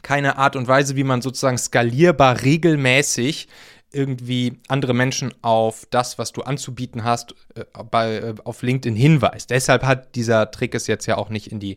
keine 0.03 0.37
Art 0.37 0.55
und 0.55 0.69
Weise, 0.69 0.97
wie 0.97 1.05
man 1.05 1.23
sozusagen 1.23 1.59
skalierbar 1.59 2.43
regelmäßig 2.43 3.49
irgendwie 3.95 4.61
andere 4.69 4.95
Menschen 4.95 5.33
auf 5.43 5.87
das, 5.91 6.19
was 6.19 6.33
du 6.33 6.43
anzubieten 6.43 7.05
hast, 7.05 7.35
äh, 7.55 7.65
bei, 7.91 8.17
äh, 8.17 8.35
auf 8.45 8.63
LinkedIn 8.63 8.97
hinweist. 8.97 9.51
Deshalb 9.51 9.85
hat 9.85 10.15
dieser 10.15 10.51
Trick 10.51 10.75
es 10.75 10.87
jetzt 10.87 11.07
ja 11.07 11.17
auch 11.17 11.31
nicht 11.31 11.53
in 11.53 11.61
die, 11.61 11.77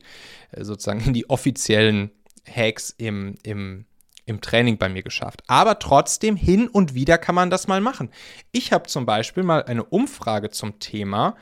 äh, 0.51 0.63
sozusagen 0.63 1.01
in 1.01 1.13
die 1.13 1.29
offiziellen 1.29 2.11
Hacks 2.49 2.93
im, 2.97 3.35
im, 3.43 3.85
im 4.25 4.41
Training 4.41 4.77
bei 4.77 4.89
mir 4.89 5.03
geschafft. 5.03 5.43
Aber 5.47 5.79
trotzdem, 5.79 6.35
hin 6.35 6.67
und 6.67 6.93
wieder 6.93 7.17
kann 7.17 7.35
man 7.35 7.49
das 7.49 7.67
mal 7.67 7.81
machen. 7.81 8.09
Ich 8.51 8.73
habe 8.73 8.87
zum 8.87 9.05
Beispiel 9.05 9.43
mal 9.43 9.63
eine 9.63 9.83
Umfrage 9.83 10.49
zum 10.49 10.79
Thema, 10.79 11.35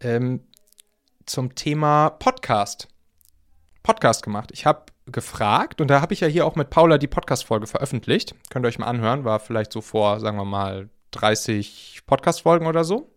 ähm, 0.00 0.40
zum 1.24 1.54
Thema 1.54 2.10
Podcast. 2.10 2.88
Podcast 3.82 4.22
gemacht. 4.22 4.50
Ich 4.52 4.66
habe 4.66 4.86
gefragt 5.06 5.80
und 5.80 5.88
da 5.88 6.00
habe 6.00 6.14
ich 6.14 6.20
ja 6.20 6.28
hier 6.28 6.46
auch 6.46 6.56
mit 6.56 6.70
Paula 6.70 6.98
die 6.98 7.06
Podcast-Folge 7.06 7.66
veröffentlicht. 7.66 8.34
Könnt 8.50 8.64
ihr 8.64 8.68
euch 8.68 8.78
mal 8.78 8.86
anhören, 8.86 9.24
war 9.24 9.40
vielleicht 9.40 9.72
so 9.72 9.80
vor, 9.80 10.20
sagen 10.20 10.36
wir 10.36 10.44
mal, 10.44 10.88
30 11.12 12.00
Podcast-Folgen 12.06 12.66
oder 12.66 12.84
so. 12.84 13.10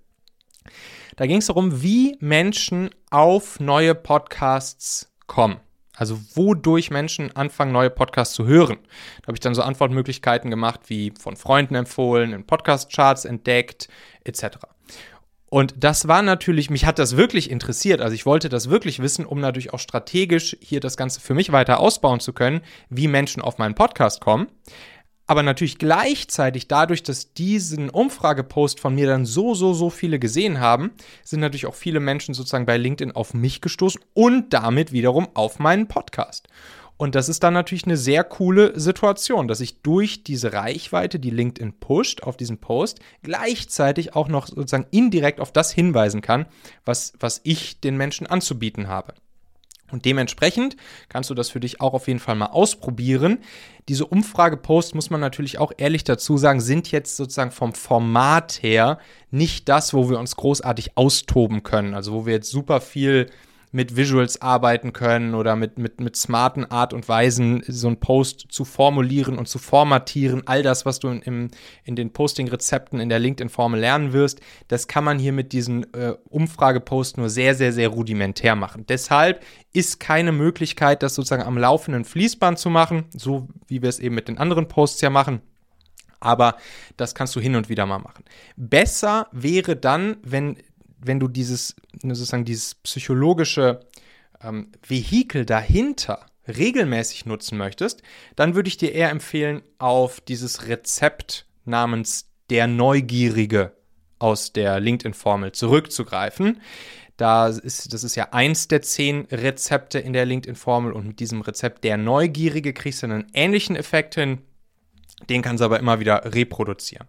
Da 1.16 1.26
ging 1.26 1.38
es 1.38 1.48
darum, 1.48 1.82
wie 1.82 2.16
Menschen 2.20 2.92
auf 3.10 3.60
neue 3.60 3.96
Podcasts 3.96 5.12
kommen. 5.28 5.60
Also 5.96 6.18
wodurch 6.34 6.92
Menschen 6.92 7.36
anfangen, 7.36 7.74
neue 7.74 7.90
Podcasts 7.90 8.34
zu 8.34 8.46
hören. 8.46 8.78
Da 9.22 9.28
habe 9.28 9.36
ich 9.36 9.42
dann 9.42 9.54
so 9.54 9.64
Antwortmöglichkeiten 9.64 10.50
gemacht, 10.50 10.82
wie 10.86 11.12
von 11.20 11.36
Freunden 11.36 11.76
empfohlen, 11.76 12.32
in 12.32 12.46
Podcast-Charts 12.46 13.26
entdeckt, 13.26 13.90
etc. 14.24 14.60
Und 15.50 15.74
das 15.78 16.08
war 16.08 16.22
natürlich, 16.22 16.70
mich 16.70 16.86
hat 16.86 17.00
das 17.00 17.18
wirklich 17.18 17.50
interessiert. 17.50 18.02
Also 18.02 18.14
ich 18.14 18.26
wollte 18.26 18.50
das 18.50 18.70
wirklich 18.70 19.00
wissen, 19.00 19.26
um 19.26 19.40
natürlich 19.40 19.74
auch 19.74 19.80
strategisch 19.80 20.56
hier 20.62 20.80
das 20.80 20.96
Ganze 20.96 21.20
für 21.20 21.34
mich 21.34 21.52
weiter 21.52 21.80
ausbauen 21.80 22.20
zu 22.20 22.34
können, 22.34 22.62
wie 22.90 23.08
Menschen 23.08 23.42
auf 23.42 23.58
meinen 23.58 23.76
Podcast 23.76 24.22
kommen. 24.22 24.48
Aber 25.26 25.44
natürlich 25.44 25.78
gleichzeitig 25.78 26.68
dadurch, 26.68 27.04
dass 27.04 27.34
diesen 27.34 27.92
Umfragepost 27.92 28.80
von 28.80 28.96
mir 28.96 29.06
dann 29.06 29.26
so, 29.26 29.54
so, 29.54 29.74
so 29.74 29.92
viele 29.92 30.18
gesehen 30.18 30.60
haben, 30.60 30.92
sind 31.24 31.40
natürlich 31.40 31.68
auch 31.68 31.76
viele 31.76 32.00
Menschen 32.00 32.34
sozusagen 32.34 32.66
bei 32.66 32.78
LinkedIn 32.78 33.16
auf 33.16 33.36
mich 33.36 33.62
gestoßen 33.62 34.02
und 34.16 34.54
damit 34.54 34.92
wiederum 34.92 35.28
auf 35.36 35.60
meinen 35.60 35.88
Podcast. 35.88 36.48
Und 37.00 37.16
das 37.16 37.30
ist 37.30 37.44
dann 37.44 37.54
natürlich 37.54 37.86
eine 37.86 37.96
sehr 37.96 38.26
coole 38.26 38.78
Situation, 38.78 39.48
dass 39.48 39.62
ich 39.62 39.82
durch 39.82 40.26
diese 40.26 40.52
Reichweite, 40.52 41.18
die 41.18 41.30
LinkedIn 41.30 41.80
pusht 41.80 42.24
auf 42.24 42.36
diesen 42.36 42.58
Post, 42.58 43.00
gleichzeitig 43.24 44.18
auch 44.18 44.28
noch 44.28 44.48
sozusagen 44.48 44.86
indirekt 44.92 45.40
auf 45.40 45.54
das 45.54 45.72
hinweisen 45.72 46.20
kann, 46.20 46.46
was, 46.84 47.14
was 47.18 47.40
ich 47.46 47.80
den 47.80 47.96
Menschen 47.96 48.28
anzubieten 48.28 48.90
habe. 48.90 49.14
Und 49.94 50.04
dementsprechend 50.04 50.76
kannst 51.08 51.30
du 51.30 51.36
das 51.36 51.50
für 51.50 51.62
dich 51.62 51.80
auch 51.80 51.94
auf 51.94 52.10
jeden 52.10 52.20
Fall 52.20 52.36
mal 52.36 52.48
ausprobieren. 52.48 53.40
Diese 53.88 54.06
Umfrageposts, 54.06 54.94
muss 54.94 55.10
man 55.10 55.22
natürlich 55.22 55.58
auch 55.58 55.72
ehrlich 55.78 56.04
dazu 56.04 56.38
sagen, 56.38 56.60
sind 56.60 56.92
jetzt 56.92 57.16
sozusagen 57.16 57.52
vom 57.52 57.74
Format 57.74 58.62
her 58.62 59.00
nicht 59.32 59.70
das, 59.70 59.94
wo 59.94 60.10
wir 60.10 60.20
uns 60.20 60.36
großartig 60.36 60.98
austoben 60.98 61.64
können. 61.64 61.94
Also 61.94 62.12
wo 62.12 62.26
wir 62.26 62.34
jetzt 62.34 62.52
super 62.52 62.82
viel 62.82 63.28
mit 63.72 63.96
Visuals 63.96 64.42
arbeiten 64.42 64.94
können 64.94 65.36
oder 65.36 65.56
mit, 65.56 65.78
mit, 65.78 66.02
mit 66.02 66.16
smarten 66.16 66.66
Art 66.66 66.92
und 66.94 67.08
Weisen 67.08 67.62
so 67.68 67.88
einen 67.88 68.00
Post 68.00 68.48
zu 68.50 68.66
formulieren 68.66 69.38
und 69.38 69.48
zu 69.48 69.60
formatieren. 69.60 70.42
All 70.48 70.64
das, 70.64 70.86
was 70.86 71.00
du 71.00 71.10
in, 71.10 71.52
in 71.84 71.96
den 71.96 72.12
Posting-Rezepten 72.12 73.00
in 73.00 73.10
der 73.10 73.20
LinkedIn-Formel 73.20 73.80
lernen 73.80 74.12
wirst, 74.12 74.42
das 74.70 74.88
kann 74.88 75.04
man 75.04 75.20
hier 75.20 75.34
mit 75.34 75.54
diesen 75.54 75.94
äh, 75.94 76.16
Umfrageposts 76.30 77.18
nur 77.18 77.30
sehr, 77.30 77.54
sehr, 77.54 77.72
sehr 77.72 77.90
rudimentär 77.90 78.56
machen. 78.56 78.86
Deshalb 78.90 79.44
ist 79.72 80.00
keine 80.00 80.32
Möglichkeit, 80.32 81.04
das 81.04 81.14
sozusagen 81.14 81.44
am 81.44 81.58
laufenden 81.58 82.06
Fließband 82.06 82.58
zu 82.58 82.72
machen, 82.72 83.06
so 83.16 83.48
wie 83.68 83.84
wir 83.84 83.90
es 83.90 84.00
eben 84.00 84.16
mit 84.16 84.28
den 84.28 84.40
anderen 84.40 84.68
Posts 84.68 85.02
ja 85.02 85.10
machen 85.10 85.42
aber 86.22 86.58
das 86.98 87.16
kannst 87.16 87.34
du 87.38 87.40
hin 87.40 87.56
und 87.56 87.70
wieder 87.70 87.86
mal 87.86 88.00
machen. 88.00 88.26
Besser 88.58 89.28
wäre 89.32 89.78
dann, 89.78 90.18
wenn 90.22 90.58
wenn 91.02 91.20
du 91.20 91.28
dieses, 91.28 91.76
sozusagen 92.02 92.46
dieses 92.46 92.76
psychologische 92.76 93.82
ähm, 94.42 94.72
Vehikel 94.88 95.46
dahinter 95.46 96.26
regelmäßig 96.48 97.26
nutzen 97.26 97.58
möchtest, 97.58 98.02
dann 98.36 98.56
würde 98.56 98.70
ich 98.70 98.78
dir 98.78 98.94
eher 98.94 99.10
empfehlen, 99.10 99.62
auf 99.78 100.22
dieses 100.22 100.68
Rezept 100.68 101.46
namens 101.66 102.30
der 102.50 102.68
Neugierige 102.68 103.74
aus 104.18 104.52
der 104.52 104.80
LinkedIn-Formel 104.80 105.52
zurückzugreifen. 105.52 106.62
Da 107.18 107.48
ist, 107.48 107.94
das 107.94 108.04
ist 108.04 108.16
ja 108.16 108.30
eins 108.32 108.68
der 108.68 108.82
zehn 108.82 109.28
Rezepte 109.32 110.00
in 110.00 110.14
der 110.14 110.26
LinkedIn-Formel 110.26 110.94
und 110.94 111.08
mit 111.08 111.20
diesem 111.20 111.42
Rezept 111.42 111.84
der 111.84 111.98
Neugierige 111.98 112.74
kriegst 112.74 113.04
du 113.04 113.08
einen 113.08 113.28
ähnlichen 113.34 113.76
Effekt 113.76 114.16
hin. 114.16 114.40
Den 115.30 115.42
kannst 115.42 115.62
du 115.62 115.66
aber 115.66 115.80
immer 115.80 116.00
wieder 116.00 116.34
reproduzieren. 116.34 117.08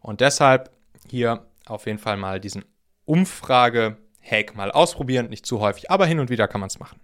Und 0.00 0.20
deshalb 0.20 0.70
hier 1.10 1.44
auf 1.66 1.86
jeden 1.86 1.98
Fall 1.98 2.16
mal 2.16 2.40
diesen 2.40 2.64
Umfrage-Hack 4.28 4.56
mal 4.56 4.70
ausprobieren. 4.70 5.28
Nicht 5.28 5.46
zu 5.46 5.60
häufig, 5.60 5.90
aber 5.90 6.06
hin 6.06 6.20
und 6.20 6.30
wieder 6.30 6.48
kann 6.48 6.60
man 6.60 6.68
es 6.68 6.78
machen. 6.78 7.00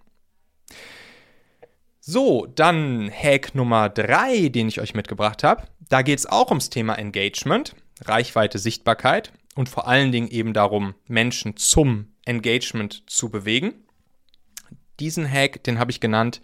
So, 1.99 2.45
dann 2.45 3.11
Hack 3.11 3.55
Nummer 3.55 3.89
3, 3.89 4.49
den 4.49 4.67
ich 4.67 4.79
euch 4.79 4.93
mitgebracht 4.93 5.43
habe. 5.43 5.63
Da 5.89 6.01
geht 6.01 6.19
es 6.19 6.27
auch 6.27 6.49
ums 6.49 6.69
Thema 6.69 6.95
Engagement, 6.95 7.75
Reichweite, 8.03 8.59
Sichtbarkeit 8.59 9.31
und 9.55 9.69
vor 9.69 9.87
allen 9.87 10.11
Dingen 10.11 10.27
eben 10.27 10.53
darum, 10.53 10.93
Menschen 11.07 11.57
zum 11.57 12.13
Engagement 12.25 13.09
zu 13.09 13.29
bewegen. 13.29 13.73
Diesen 14.99 15.29
Hack, 15.29 15.63
den 15.63 15.79
habe 15.79 15.91
ich 15.91 15.99
genannt, 15.99 16.41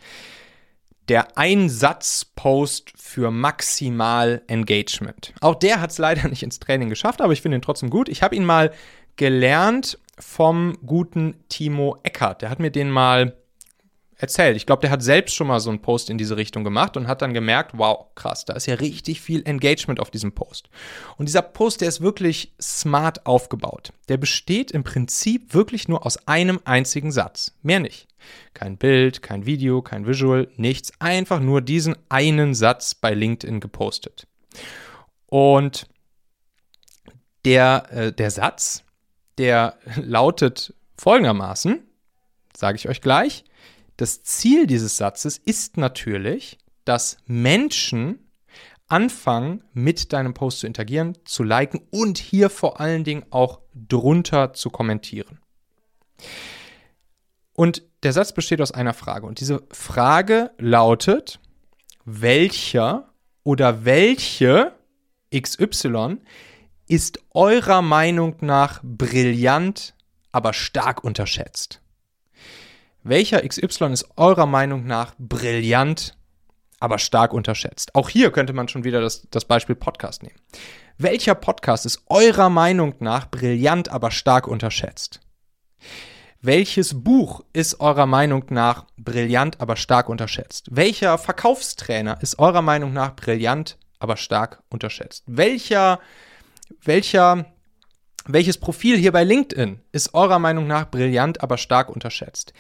der 1.10 1.38
Einsatz-Post 1.38 2.94
für 2.96 3.32
maximal 3.32 4.42
Engagement. 4.48 5.34
Auch 5.42 5.56
der 5.56 5.82
hat 5.82 5.92
es 5.92 5.98
leider 5.98 6.28
nicht 6.28 6.44
ins 6.44 6.60
Training 6.60 6.90
geschafft, 6.90 7.22
aber 7.22 7.34
ich 7.34 7.42
finde 7.42 7.58
ihn 7.58 7.62
trotzdem 7.62 7.90
gut. 7.90 8.10
Ich 8.10 8.24
habe 8.24 8.36
ihn 8.36 8.46
mal 8.46 8.72
gelernt 9.16 10.00
vom 10.20 10.78
guten 10.86 11.44
Timo 11.50 11.98
Eckert. 12.04 12.42
Der 12.42 12.50
hat 12.50 12.60
mir 12.60 12.72
den 12.72 12.90
mal 12.90 13.36
erzählt. 14.22 14.56
Ich 14.56 14.66
glaube, 14.66 14.82
der 14.82 14.92
hat 14.92 15.02
selbst 15.02 15.36
schon 15.36 15.48
mal 15.48 15.60
so 15.60 15.70
einen 15.70 15.82
Post 15.82 16.10
in 16.10 16.18
diese 16.18 16.38
Richtung 16.38 16.64
gemacht 16.64 16.96
und 16.96 17.08
hat 17.08 17.22
dann 17.22 17.34
gemerkt, 17.34 17.72
wow, 17.76 18.06
krass, 18.16 18.46
da 18.46 18.54
ist 18.54 18.68
ja 18.68 18.76
richtig 18.76 19.20
viel 19.20 19.42
Engagement 19.46 20.00
auf 20.00 20.12
diesem 20.12 20.34
Post. 20.34 20.70
Und 21.18 21.28
dieser 21.28 21.42
Post, 21.42 21.82
der 21.82 21.88
ist 21.88 22.02
wirklich 22.02 22.54
smart 22.62 23.26
aufgebaut. 23.26 23.94
Der 24.10 24.18
besteht 24.18 24.72
im 24.72 24.84
Prinzip 24.84 25.54
wirklich 25.54 25.88
nur 25.88 26.06
aus 26.06 26.28
einem 26.28 26.60
einzigen 26.66 27.12
Satz. 27.12 27.54
Mehr 27.64 27.80
nicht. 27.80 28.08
Kein 28.54 28.78
Bild, 28.78 29.24
kein 29.24 29.48
Video, 29.48 29.82
kein 29.82 30.06
Visual, 30.06 30.48
nichts. 30.56 30.92
Einfach 31.00 31.40
nur 31.40 31.62
diesen 31.62 31.96
einen 32.10 32.54
Satz 32.54 32.94
bei 32.94 33.14
LinkedIn 33.14 33.60
gepostet. 33.60 34.28
Und 35.26 35.88
der, 37.44 37.88
äh, 37.90 38.14
der 38.14 38.30
Satz, 38.30 38.84
der 39.42 39.80
lautet 39.96 40.76
folgendermaßen, 40.98 41.84
sage 42.56 42.76
ich 42.76 42.88
euch 42.88 43.02
gleich, 43.02 43.44
das 43.98 44.22
Ziel 44.22 44.68
dieses 44.68 44.98
Satzes 44.98 45.40
ist 45.40 45.78
natürlich, 45.78 46.60
dass 46.86 47.18
Menschen 47.26 48.20
anfangen, 48.88 49.64
mit 49.74 50.14
deinem 50.14 50.36
Post 50.36 50.60
zu 50.60 50.68
interagieren, 50.68 51.18
zu 51.26 51.42
liken 51.42 51.82
und 51.90 52.20
hier 52.20 52.52
vor 52.52 52.80
allen 52.80 53.04
Dingen 53.04 53.26
auch 53.32 53.62
drunter 53.74 54.54
zu 54.54 54.70
kommentieren. 54.70 55.40
Und 57.54 57.82
der 58.04 58.14
Satz 58.14 58.34
besteht 58.34 58.62
aus 58.62 58.72
einer 58.72 58.94
Frage. 58.94 59.26
Und 59.26 59.40
diese 59.40 59.64
Frage 59.72 60.52
lautet, 60.60 61.40
welcher 62.06 63.10
oder 63.44 63.86
welche 63.86 64.74
XY 65.36 66.18
ist 66.92 67.20
eurer 67.34 67.82
Meinung 67.82 68.36
nach 68.42 68.82
brillant, 68.84 69.94
aber 70.34 70.52
stark 70.52 71.06
unterschätzt? 71.06 71.80
Welcher 73.02 73.48
XY 73.48 73.94
ist 73.94 74.10
eurer 74.18 74.46
Meinung 74.46 74.86
nach 74.86 75.14
brillant, 75.18 76.18
aber 76.82 77.00
stark 77.00 77.32
unterschätzt? 77.32 77.96
Auch 77.96 78.10
hier 78.10 78.30
könnte 78.32 78.52
man 78.52 78.68
schon 78.68 78.84
wieder 78.84 79.00
das, 79.00 79.26
das 79.32 79.46
Beispiel 79.46 79.76
Podcast 79.76 80.22
nehmen. 80.22 80.36
Welcher 80.98 81.34
Podcast 81.34 81.86
ist 81.86 82.04
eurer 82.08 82.50
Meinung 82.50 82.96
nach 83.00 83.32
brillant, 83.32 83.88
aber 83.88 84.12
stark 84.12 84.46
unterschätzt? 84.46 85.22
Welches 86.42 87.02
Buch 87.02 87.42
ist 87.54 87.80
eurer 87.80 88.06
Meinung 88.06 88.48
nach 88.50 88.86
brillant, 88.98 89.62
aber 89.62 89.78
stark 89.78 90.10
unterschätzt? 90.10 90.68
Welcher 90.72 91.18
Verkaufstrainer 91.18 92.22
ist 92.22 92.38
eurer 92.38 92.62
Meinung 92.62 92.92
nach 92.92 93.16
brillant, 93.16 93.78
aber 94.00 94.18
stark 94.18 94.62
unterschätzt. 94.70 95.24
Welcher, 95.28 96.02
welcher, 96.84 97.46
welches 98.26 98.58
Profil 98.58 98.98
hier 98.98 99.12
bei 99.12 99.24
LinkedIn 99.24 99.80
ist 99.92 100.14
eurer 100.14 100.40
Meinung 100.40 100.68
nach 100.68 100.90
brillant, 100.90 101.42
aber 101.42 101.58
stark 101.58 101.90
unterschätzt? 101.90 102.54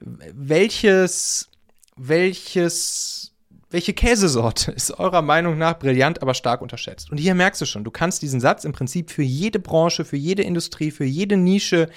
Welches, 0.00 1.48
welches, 1.96 3.32
welche 3.70 3.92
Käsesorte 3.92 4.72
ist 4.72 4.98
eurer 4.98 5.22
Meinung 5.22 5.58
nach 5.58 5.78
brillant, 5.78 6.22
aber 6.22 6.34
stark 6.34 6.60
unterschätzt? 6.62 7.10
Und 7.10 7.18
hier 7.18 7.34
merkst 7.34 7.60
du 7.60 7.66
schon, 7.66 7.84
du 7.84 7.90
kannst 7.90 8.22
diesen 8.22 8.40
Satz 8.40 8.64
im 8.64 8.72
Prinzip 8.72 9.10
für 9.10 9.22
jede 9.22 9.58
Branche, 9.58 10.04
für 10.04 10.16
jede 10.16 10.42
Industrie, 10.42 10.90
für 10.90 11.04
jede 11.04 11.36
Nische 11.36 11.88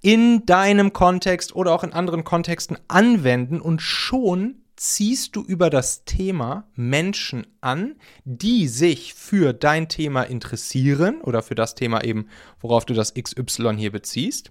in 0.00 0.44
deinem 0.44 0.92
Kontext 0.92 1.56
oder 1.56 1.72
auch 1.72 1.82
in 1.82 1.92
anderen 1.92 2.24
Kontexten 2.24 2.76
anwenden 2.88 3.60
und 3.60 3.80
schon 3.80 4.63
ziehst 4.76 5.36
du 5.36 5.42
über 5.42 5.70
das 5.70 6.04
Thema 6.04 6.68
Menschen 6.74 7.46
an, 7.60 7.96
die 8.24 8.68
sich 8.68 9.14
für 9.14 9.52
dein 9.52 9.88
Thema 9.88 10.22
interessieren 10.22 11.20
oder 11.20 11.42
für 11.42 11.54
das 11.54 11.74
Thema 11.74 12.04
eben, 12.04 12.28
worauf 12.60 12.84
du 12.84 12.94
das 12.94 13.14
XY 13.14 13.76
hier 13.76 13.92
beziehst. 13.92 14.50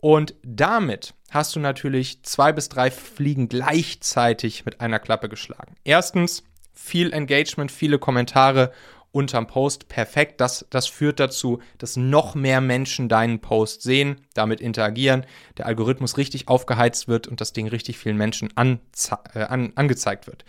Und 0.00 0.34
damit 0.42 1.14
hast 1.30 1.56
du 1.56 1.60
natürlich 1.60 2.22
zwei 2.24 2.52
bis 2.52 2.68
drei 2.68 2.90
Fliegen 2.90 3.48
gleichzeitig 3.48 4.64
mit 4.64 4.80
einer 4.80 4.98
Klappe 4.98 5.28
geschlagen. 5.28 5.76
Erstens, 5.84 6.44
viel 6.72 7.12
Engagement, 7.12 7.72
viele 7.72 7.98
Kommentare 7.98 8.72
unterm 9.14 9.46
Post 9.46 9.88
perfekt. 9.88 10.40
Das, 10.40 10.66
das 10.70 10.86
führt 10.86 11.20
dazu, 11.20 11.60
dass 11.78 11.96
noch 11.96 12.34
mehr 12.34 12.60
Menschen 12.60 13.08
deinen 13.08 13.40
Post 13.40 13.82
sehen, 13.82 14.16
damit 14.34 14.60
interagieren, 14.60 15.24
der 15.56 15.66
Algorithmus 15.66 16.16
richtig 16.16 16.48
aufgeheizt 16.48 17.06
wird 17.06 17.28
und 17.28 17.40
das 17.40 17.52
Ding 17.52 17.68
richtig 17.68 17.98
vielen 17.98 18.16
Menschen 18.16 18.50
äh, 18.56 19.38
an, 19.40 19.72
angezeigt 19.76 20.26
wird. 20.26 20.44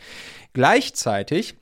Gleichzeitig 0.53 1.55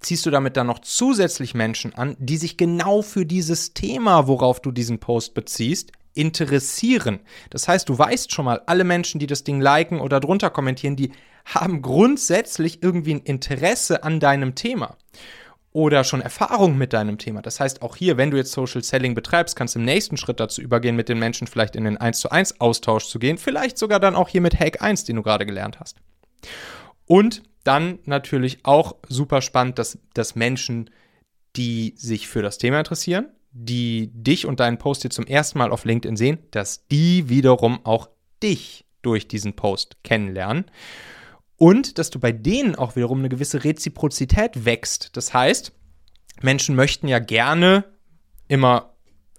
ziehst 0.00 0.24
du 0.26 0.30
damit 0.30 0.56
dann 0.56 0.66
noch 0.66 0.80
zusätzlich 0.80 1.54
Menschen 1.54 1.94
an, 1.94 2.16
die 2.18 2.36
sich 2.36 2.56
genau 2.56 3.02
für 3.02 3.26
dieses 3.26 3.74
Thema, 3.74 4.26
worauf 4.26 4.60
du 4.60 4.70
diesen 4.70 5.00
Post 5.00 5.34
beziehst, 5.34 5.92
interessieren. 6.14 7.20
Das 7.50 7.68
heißt, 7.68 7.88
du 7.88 7.98
weißt 7.98 8.32
schon 8.32 8.44
mal, 8.44 8.62
alle 8.66 8.84
Menschen, 8.84 9.18
die 9.18 9.26
das 9.26 9.44
Ding 9.44 9.60
liken 9.60 10.00
oder 10.00 10.20
drunter 10.20 10.50
kommentieren, 10.50 10.96
die 10.96 11.12
haben 11.44 11.82
grundsätzlich 11.82 12.82
irgendwie 12.82 13.14
ein 13.14 13.20
Interesse 13.20 14.04
an 14.04 14.20
deinem 14.20 14.54
Thema 14.54 14.96
oder 15.74 16.04
schon 16.04 16.20
Erfahrung 16.20 16.78
mit 16.78 16.92
deinem 16.92 17.18
Thema. 17.18 17.42
Das 17.42 17.58
heißt, 17.58 17.82
auch 17.82 17.96
hier, 17.96 18.16
wenn 18.16 18.30
du 18.30 18.36
jetzt 18.36 18.52
Social 18.52 18.82
Selling 18.82 19.14
betreibst, 19.14 19.56
kannst 19.56 19.74
du 19.74 19.80
im 19.80 19.84
nächsten 19.84 20.16
Schritt 20.16 20.38
dazu 20.38 20.62
übergehen, 20.62 20.94
mit 20.94 21.08
den 21.08 21.18
Menschen 21.18 21.48
vielleicht 21.48 21.74
in 21.74 21.84
den 21.84 21.98
1 21.98 22.20
zu 22.20 22.30
1 22.30 22.60
Austausch 22.60 23.06
zu 23.06 23.18
gehen. 23.18 23.38
Vielleicht 23.38 23.76
sogar 23.76 23.98
dann 23.98 24.14
auch 24.14 24.28
hier 24.28 24.40
mit 24.40 24.58
Hack 24.58 24.80
1, 24.80 25.02
den 25.04 25.16
du 25.16 25.22
gerade 25.22 25.44
gelernt 25.44 25.80
hast. 25.80 25.96
Und 27.06 27.42
dann 27.64 27.98
natürlich 28.04 28.64
auch 28.64 28.94
super 29.08 29.42
spannend, 29.42 29.80
dass, 29.80 29.98
dass 30.14 30.36
Menschen, 30.36 30.90
die 31.56 31.94
sich 31.96 32.28
für 32.28 32.40
das 32.40 32.58
Thema 32.58 32.78
interessieren, 32.78 33.26
die 33.50 34.10
dich 34.12 34.46
und 34.46 34.60
deinen 34.60 34.78
Post 34.78 35.02
hier 35.02 35.10
zum 35.10 35.26
ersten 35.26 35.58
Mal 35.58 35.72
auf 35.72 35.84
LinkedIn 35.84 36.16
sehen, 36.16 36.38
dass 36.52 36.86
die 36.86 37.28
wiederum 37.28 37.84
auch 37.84 38.08
dich 38.42 38.84
durch 39.02 39.26
diesen 39.26 39.54
Post 39.56 39.96
kennenlernen 40.04 40.66
und 41.56 41.98
dass 41.98 42.10
du 42.10 42.18
bei 42.18 42.32
denen 42.32 42.74
auch 42.74 42.96
wiederum 42.96 43.20
eine 43.20 43.28
gewisse 43.28 43.64
Reziprozität 43.64 44.64
wächst. 44.64 45.16
Das 45.16 45.32
heißt, 45.32 45.72
Menschen 46.42 46.74
möchten 46.74 47.08
ja 47.08 47.18
gerne 47.18 47.84
immer 48.48 48.94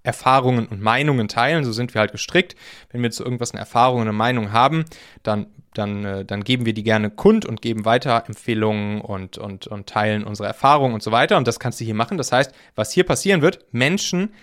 Erfahrungen 0.05 0.67
und 0.67 0.81
Meinungen 0.81 1.27
teilen. 1.27 1.63
So 1.63 1.71
sind 1.71 1.93
wir 1.93 1.99
halt 1.99 2.11
gestrickt. 2.11 2.55
Wenn 2.91 3.01
wir 3.01 3.11
zu 3.11 3.23
irgendwas 3.23 3.51
eine 3.51 3.59
Erfahrung 3.59 3.97
und 3.97 4.07
eine 4.07 4.13
Meinung 4.13 4.51
haben, 4.51 4.85
dann, 5.23 5.47
dann, 5.73 6.05
äh, 6.05 6.25
dann 6.25 6.43
geben 6.43 6.65
wir 6.65 6.73
die 6.73 6.83
gerne 6.83 7.09
kund 7.09 7.45
und 7.45 7.61
geben 7.61 7.85
weiter 7.85 8.23
Empfehlungen 8.27 9.01
und, 9.01 9.37
und, 9.37 9.67
und 9.67 9.87
teilen 9.87 10.23
unsere 10.23 10.47
Erfahrungen 10.47 10.93
und 10.93 11.03
so 11.03 11.11
weiter. 11.11 11.37
Und 11.37 11.47
das 11.47 11.59
kannst 11.59 11.81
du 11.81 11.85
hier 11.85 11.95
machen. 11.95 12.17
Das 12.17 12.31
heißt, 12.31 12.53
was 12.75 12.91
hier 12.91 13.03
passieren 13.03 13.41
wird, 13.41 13.65
Menschen 13.71 14.33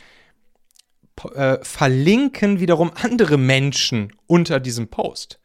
äh, 1.35 1.59
verlinken 1.63 2.61
wiederum 2.61 2.91
andere 2.95 3.39
Menschen 3.39 4.13
unter 4.27 4.61
diesem 4.61 4.89
Post. 4.89 5.41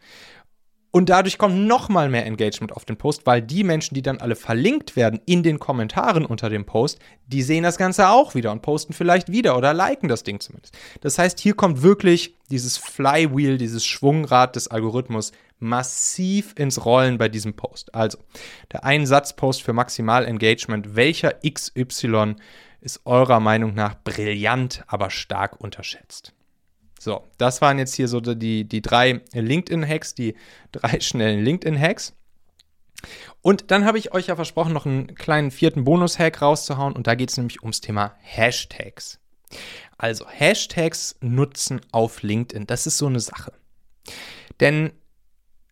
Und 0.98 1.10
dadurch 1.10 1.38
kommt 1.38 1.56
noch 1.56 1.90
mal 1.90 2.10
mehr 2.10 2.26
Engagement 2.26 2.72
auf 2.72 2.84
den 2.84 2.98
Post, 2.98 3.28
weil 3.28 3.44
die 3.44 3.64
Menschen, 3.64 3.94
die 3.94 4.02
dann 4.02 4.18
alle 4.18 4.36
verlinkt 4.36 4.96
werden 4.96 5.22
in 5.28 5.44
den 5.44 5.60
Kommentaren 5.60 6.26
unter 6.26 6.50
dem 6.50 6.66
Post, 6.66 6.98
die 7.28 7.44
sehen 7.44 7.62
das 7.62 7.78
Ganze 7.78 8.10
auch 8.10 8.34
wieder 8.34 8.52
und 8.52 8.64
posten 8.64 8.94
vielleicht 8.94 9.32
wieder 9.32 9.56
oder 9.56 9.76
liken 9.76 10.08
das 10.08 10.24
Ding 10.24 10.40
zumindest. 10.40 10.76
Das 11.02 11.20
heißt, 11.20 11.40
hier 11.40 11.54
kommt 11.54 11.84
wirklich 11.84 12.36
dieses 12.50 12.78
Flywheel, 12.78 13.60
dieses 13.60 13.86
Schwungrad 13.86 14.56
des 14.56 14.70
Algorithmus 14.70 15.34
massiv 15.60 16.56
ins 16.58 16.84
Rollen 16.84 17.20
bei 17.20 17.30
diesem 17.30 17.54
Post. 17.54 17.94
Also, 17.94 18.18
der 18.72 18.84
Einsatzpost 18.84 19.62
für 19.62 19.74
maximal 19.74 20.26
Engagement, 20.26 20.96
welcher 20.96 21.36
XY 21.48 22.38
ist 22.82 23.02
eurer 23.06 23.40
Meinung 23.40 23.76
nach 23.76 23.94
brillant, 24.04 24.84
aber 24.88 25.12
stark 25.12 25.62
unterschätzt? 25.62 26.34
So, 27.00 27.28
das 27.38 27.62
waren 27.62 27.78
jetzt 27.78 27.94
hier 27.94 28.08
so 28.08 28.20
die, 28.20 28.66
die 28.66 28.82
drei 28.82 29.22
LinkedIn-Hacks, 29.34 30.16
die 30.16 30.36
drei 30.72 31.00
schnellen 31.02 31.44
LinkedIn-Hacks. 31.44 32.14
Und 33.42 33.70
dann 33.72 33.86
habe 33.86 34.00
ich 34.00 34.14
euch 34.14 34.28
ja 34.28 34.36
versprochen, 34.36 34.74
noch 34.74 34.86
einen 34.86 35.14
kleinen 35.16 35.52
vierten 35.52 35.84
Bonus-Hack 35.84 36.42
rauszuhauen. 36.42 36.94
Und 36.94 37.08
da 37.08 37.16
geht 37.16 37.30
es 37.30 37.38
nämlich 37.38 37.62
ums 37.62 37.82
Thema 37.82 38.16
Hashtags. 38.22 39.20
Also 39.98 40.28
Hashtags 40.28 41.16
nutzen 41.22 41.82
auf 41.92 42.22
LinkedIn, 42.22 42.68
das 42.68 42.86
ist 42.86 42.98
so 42.98 43.08
eine 43.08 43.20
Sache. 43.20 43.54
Denn 44.60 44.92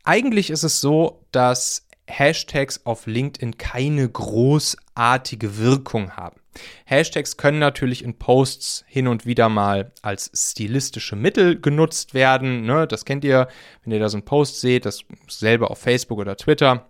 eigentlich 0.03 0.49
ist 0.49 0.63
es 0.63 0.81
so, 0.81 1.25
dass 1.31 1.87
Hashtags 2.07 2.85
auf 2.85 3.07
LinkedIn 3.07 3.57
keine 3.57 4.07
großartige 4.07 5.57
Wirkung 5.57 6.11
haben. 6.11 6.39
Hashtags 6.85 7.37
können 7.37 7.59
natürlich 7.59 8.03
in 8.03 8.17
Posts 8.17 8.85
hin 8.87 9.07
und 9.07 9.25
wieder 9.25 9.49
mal 9.49 9.91
als 10.01 10.31
stilistische 10.33 11.15
Mittel 11.15 11.59
genutzt 11.59 12.13
werden. 12.13 12.65
Ne? 12.65 12.87
Das 12.87 13.05
kennt 13.05 13.23
ihr, 13.23 13.47
wenn 13.83 13.93
ihr 13.93 13.99
da 13.99 14.09
so 14.09 14.17
einen 14.17 14.25
Post 14.25 14.61
seht, 14.61 14.85
dasselbe 14.85 15.69
auf 15.69 15.79
Facebook 15.79 16.19
oder 16.19 16.37
Twitter. 16.37 16.85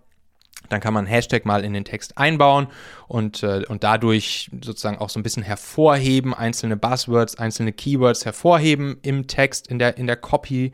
Dann 0.68 0.80
kann 0.80 0.94
man 0.94 1.06
Hashtag 1.06 1.44
mal 1.44 1.64
in 1.64 1.72
den 1.72 1.84
Text 1.84 2.18
einbauen 2.18 2.68
und, 3.08 3.42
äh, 3.42 3.64
und 3.68 3.84
dadurch 3.84 4.50
sozusagen 4.62 4.98
auch 4.98 5.10
so 5.10 5.20
ein 5.20 5.22
bisschen 5.22 5.42
hervorheben, 5.42 6.34
einzelne 6.34 6.76
Buzzwords, 6.76 7.36
einzelne 7.36 7.72
Keywords 7.72 8.24
hervorheben 8.24 8.98
im 9.02 9.26
Text, 9.26 9.68
in 9.68 9.78
der, 9.78 9.96
in 9.96 10.06
der 10.06 10.16
Copy. 10.16 10.72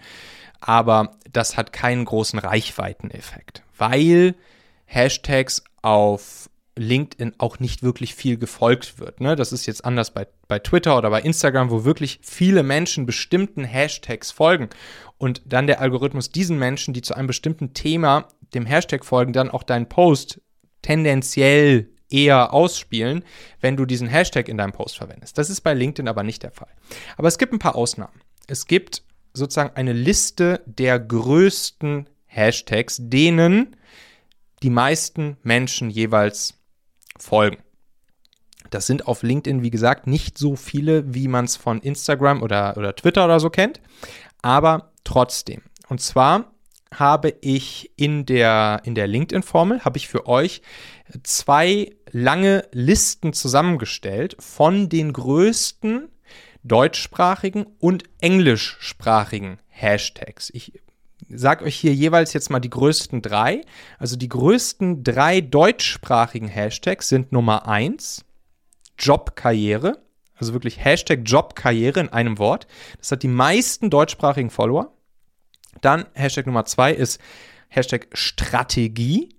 Aber 0.61 1.17
das 1.31 1.57
hat 1.57 1.73
keinen 1.73 2.05
großen 2.05 2.39
Reichweiteneffekt, 2.39 3.65
weil 3.77 4.35
Hashtags 4.87 5.65
auf 5.83 6.49
LinkedIn 6.77 7.35
auch 7.39 7.59
nicht 7.59 7.83
wirklich 7.83 8.15
viel 8.15 8.39
gefolgt 8.39 8.99
wird. 8.99 9.21
Ne? 9.21 9.37
Das 9.37 9.53
ist 9.53 9.67
jetzt 9.67 9.85
anders 9.85 10.13
bei, 10.13 10.27
bei 10.49 10.59
Twitter 10.59 10.97
oder 10.97 11.11
bei 11.11 11.21
Instagram, 11.21 11.71
wo 11.71 11.85
wirklich 11.85 12.21
viele 12.23 12.63
Menschen 12.63 13.05
bestimmten 13.05 13.65
Hashtags 13.65 14.31
folgen 14.31 14.71
und 15.19 15.43
dann 15.45 15.67
der 15.67 15.81
Algorithmus 15.81 16.31
diesen 16.31 16.59
Menschen, 16.59 16.95
die 16.95 17.03
zu 17.03 17.15
einem 17.15 17.27
bestimmten 17.27 17.75
Thema 17.75 18.29
dem 18.55 18.67
Hashtag 18.67 19.05
folgen, 19.05 19.33
dann 19.33 19.51
auch 19.51 19.63
deinen 19.63 19.89
Post 19.89 20.41
tendenziell 20.83 21.91
eher 22.11 22.53
ausspielen, 22.53 23.25
wenn 23.61 23.77
du 23.77 23.87
diesen 23.87 24.09
Hashtag 24.09 24.49
in 24.49 24.59
deinem 24.59 24.73
Post 24.73 24.99
verwendest. 24.99 25.39
Das 25.39 25.51
ist 25.51 25.63
bei 25.63 25.75
LinkedIn 25.75 26.09
aber 26.09 26.23
nicht 26.23 26.43
der 26.43 26.53
Fall. 26.53 26.69
Aber 27.17 27.29
es 27.29 27.39
gibt 27.39 27.53
ein 27.53 27.59
paar 27.59 27.77
Ausnahmen. 27.77 28.21
Es 28.47 28.67
gibt 28.67 29.03
sozusagen 29.33 29.77
eine 29.77 29.93
Liste 29.93 30.63
der 30.67 30.99
größten 30.99 32.09
Hashtags, 32.27 32.97
denen 33.01 33.77
die 34.63 34.71
meisten 34.71 35.37
Menschen 35.43 35.91
jeweils 35.91 36.62
folgen. 37.23 37.59
Das 38.71 38.87
sind 38.87 39.07
auf 39.07 39.23
LinkedIn, 39.23 39.63
wie 39.63 39.71
gesagt, 39.71 40.07
nicht 40.07 40.39
so 40.39 40.57
viele, 40.57 41.15
wie 41.15 41.29
man 41.29 41.45
es 41.45 41.57
von 41.57 41.81
Instagram 41.81 42.43
oder, 42.43 42.77
oder 42.77 42.95
Twitter 42.97 43.25
oder 43.25 43.39
so 43.39 43.51
kennt, 43.51 43.81
aber 44.41 44.93
trotzdem. 45.05 45.63
Und 45.89 46.01
zwar 46.01 46.53
habe 46.93 47.35
ich 47.41 47.93
in 47.97 48.27
der, 48.27 48.83
in 48.85 48.95
der 48.95 49.07
LinkedIn-Formel, 49.07 49.85
habe 49.85 49.99
ich 49.99 50.09
für 50.09 50.27
euch 50.27 50.63
zwei 51.23 51.91
lange 52.11 52.69
Listen 52.73 53.33
zusammengestellt 53.33 54.37
von 54.39 54.89
den 54.89 55.13
größten 55.13 56.09
deutschsprachigen 56.63 57.67
und 57.79 58.05
englischsprachigen 58.21 59.59
Hashtags. 59.69 60.51
Ich 60.55 60.82
sage 61.35 61.65
euch 61.65 61.77
hier 61.77 61.95
jeweils 61.95 62.33
jetzt 62.33 62.51
mal 62.51 62.61
die 62.61 62.71
größten 62.71 63.23
drei. 63.23 63.63
Also 63.99 64.17
die 64.17 64.29
größten 64.29 65.05
drei 65.05 65.41
deutschsprachigen 65.41 66.49
Hashtags 66.49 67.09
sind 67.09 67.33
Nummer 67.33 67.67
eins 67.69 68.25
Jobkarriere. 68.99 70.03
Also 70.35 70.53
wirklich 70.53 70.85
Hashtag 70.85 71.21
Jobkarriere 71.25 72.01
in 72.01 72.09
einem 72.09 72.39
Wort. 72.39 72.67
Das 72.99 73.13
hat 73.13 73.23
die 73.23 73.29
meisten 73.29 73.91
deutschsprachigen 73.91 74.51
Follower. 74.51 74.93
Dann 75.81 76.07
Hashtag 76.15 76.47
Nummer 76.47 76.65
zwei 76.65 76.93
ist 76.93 77.21
Hashtag 77.69 78.09
Strategie. 78.13 79.37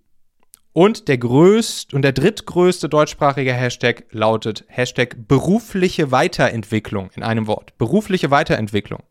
Und 0.72 1.08
der 1.08 1.20
größte 1.20 1.96
und 1.96 2.02
der 2.02 2.14
drittgrößte 2.14 2.90
deutschsprachige 2.90 3.54
Hashtag 3.54 4.06
lautet 4.10 4.66
Hashtag 4.68 5.28
berufliche 5.28 6.12
Weiterentwicklung 6.12 7.12
in 7.16 7.22
einem 7.22 7.46
Wort. 7.46 7.78
Berufliche 7.78 8.32
Weiterentwicklung. 8.32 9.04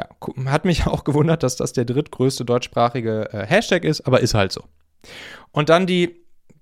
Ja, 0.00 0.08
hat 0.50 0.64
mich 0.64 0.86
auch 0.86 1.04
gewundert, 1.04 1.42
dass 1.42 1.56
das 1.56 1.72
der 1.72 1.84
drittgrößte 1.84 2.44
deutschsprachige 2.44 3.28
äh, 3.32 3.46
Hashtag 3.46 3.84
ist, 3.84 4.02
aber 4.02 4.20
ist 4.20 4.34
halt 4.34 4.52
so. 4.52 4.64
Und 5.52 5.68
dann 5.68 5.86
die, 5.86 6.20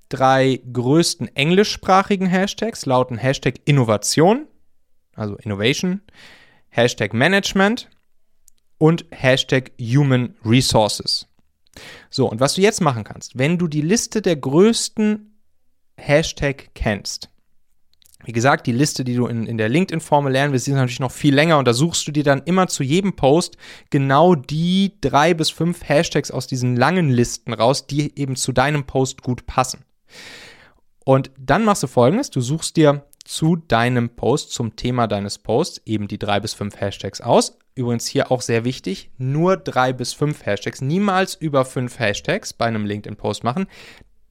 drei 0.09 0.61
größten 0.73 1.35
englischsprachigen 1.37 2.27
Hashtags 2.27 2.87
lauten 2.87 3.19
Hashtag 3.19 3.61
Innovation, 3.65 4.47
also 5.15 5.37
Innovation, 5.37 6.01
Hashtag 6.71 7.13
Management 7.13 7.89
und 8.79 9.05
Hashtag 9.11 9.73
Human 9.81 10.35
Resources. 10.45 11.27
So, 12.11 12.29
und 12.29 12.41
was 12.41 12.55
du 12.55 12.63
jetzt 12.63 12.81
machen 12.81 13.05
kannst, 13.05 13.39
wenn 13.39 13.59
du 13.59 13.69
die 13.69 13.83
Liste 13.83 14.23
der 14.23 14.37
größten 14.37 15.39
Hashtag 15.97 16.71
kennst, 16.75 17.29
wie 18.25 18.33
gesagt, 18.33 18.67
die 18.67 18.73
Liste, 18.73 19.05
die 19.05 19.15
du 19.15 19.27
in, 19.27 19.47
in 19.47 19.59
der 19.59 19.69
LinkedIn-Formel 19.69 20.33
lernen 20.33 20.53
willst, 20.53 20.67
ist 20.67 20.75
natürlich 20.75 21.01
noch 21.01 21.13
viel 21.13 21.35
länger 21.35 21.59
und 21.59 21.69
da 21.69 21.73
suchst 21.73 22.07
du 22.07 22.13
dir 22.13 22.25
dann 22.25 22.43
immer 22.43 22.67
zu 22.67 22.83
jedem 22.83 23.15
Post 23.15 23.57
genau 23.91 24.35
die 24.35 24.93
drei 25.01 25.35
bis 25.35 25.51
fünf 25.51 25.89
Hashtags 25.89 26.31
aus 26.31 26.47
diesen 26.47 26.77
langen 26.77 27.11
Listen 27.11 27.53
raus, 27.53 27.87
die 27.87 28.19
eben 28.19 28.35
zu 28.37 28.53
deinem 28.53 28.85
Post 28.85 29.23
gut 29.23 29.47
passen. 29.47 29.85
Und 31.05 31.31
dann 31.39 31.65
machst 31.65 31.83
du 31.83 31.87
folgendes: 31.87 32.31
Du 32.31 32.41
suchst 32.41 32.77
dir 32.77 33.07
zu 33.25 33.57
deinem 33.57 34.11
Post, 34.11 34.53
zum 34.53 34.75
Thema 34.75 35.07
deines 35.07 35.39
Posts, 35.39 35.83
eben 35.87 36.09
die 36.09 36.19
drei 36.19 36.41
bis 36.41 36.55
fünf 36.55 36.81
Hashtags 36.81 37.21
aus. 37.21 37.59
Übrigens 37.75 38.07
hier 38.07 38.33
auch 38.33 38.43
sehr 38.43 38.65
wichtig: 38.65 39.11
nur 39.17 39.57
drei 39.57 39.93
bis 39.93 40.13
fünf 40.13 40.45
Hashtags, 40.45 40.81
niemals 40.81 41.35
über 41.35 41.65
fünf 41.65 41.99
Hashtags 41.99 42.53
bei 42.53 42.67
einem 42.67 42.85
LinkedIn-Post 42.85 43.45
machen. 43.45 43.69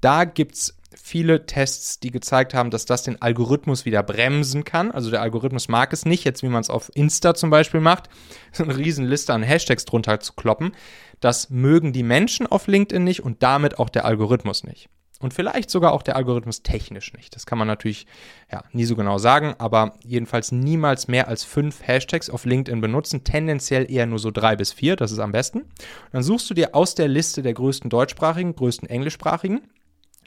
Da 0.01 0.25
gibt 0.25 0.55
es 0.55 0.76
viele 1.01 1.45
Tests, 1.45 1.99
die 1.99 2.11
gezeigt 2.11 2.53
haben, 2.53 2.71
dass 2.71 2.85
das 2.85 3.03
den 3.03 3.21
Algorithmus 3.21 3.85
wieder 3.85 4.03
bremsen 4.03 4.63
kann. 4.63 4.91
Also 4.91 5.09
der 5.09 5.21
Algorithmus 5.21 5.67
mag 5.67 5.93
es 5.93 6.05
nicht, 6.05 6.23
jetzt 6.23 6.43
wie 6.43 6.49
man 6.49 6.61
es 6.61 6.69
auf 6.69 6.91
Insta 6.95 7.35
zum 7.35 7.49
Beispiel 7.49 7.79
macht, 7.79 8.09
so 8.51 8.63
eine 8.63 8.77
riesen 8.77 9.05
Liste 9.05 9.33
an 9.33 9.43
Hashtags 9.43 9.85
drunter 9.85 10.19
zu 10.19 10.33
kloppen. 10.33 10.73
Das 11.19 11.49
mögen 11.49 11.93
die 11.93 12.03
Menschen 12.03 12.47
auf 12.47 12.67
LinkedIn 12.67 13.03
nicht 13.03 13.23
und 13.23 13.41
damit 13.43 13.79
auch 13.79 13.89
der 13.89 14.05
Algorithmus 14.05 14.63
nicht. 14.63 14.89
Und 15.19 15.33
vielleicht 15.33 15.71
sogar 15.71 15.93
auch 15.93 16.03
der 16.03 16.15
Algorithmus 16.15 16.61
technisch 16.61 17.11
nicht. 17.13 17.35
Das 17.35 17.47
kann 17.47 17.57
man 17.57 17.67
natürlich 17.67 18.05
ja, 18.51 18.63
nie 18.71 18.85
so 18.85 18.95
genau 18.95 19.17
sagen, 19.17 19.55
aber 19.57 19.93
jedenfalls 20.03 20.51
niemals 20.51 21.07
mehr 21.07 21.27
als 21.27 21.43
fünf 21.43 21.81
Hashtags 21.81 22.29
auf 22.29 22.45
LinkedIn 22.45 22.81
benutzen. 22.81 23.23
Tendenziell 23.23 23.89
eher 23.89 24.05
nur 24.05 24.19
so 24.19 24.29
drei 24.29 24.55
bis 24.55 24.73
vier, 24.73 24.95
das 24.95 25.11
ist 25.11 25.17
am 25.19 25.31
besten. 25.31 25.65
Dann 26.11 26.21
suchst 26.21 26.47
du 26.49 26.53
dir 26.53 26.75
aus 26.75 26.93
der 26.93 27.07
Liste 27.07 27.41
der 27.41 27.55
größten 27.55 27.89
deutschsprachigen, 27.89 28.55
größten 28.55 28.87
englischsprachigen 28.87 29.61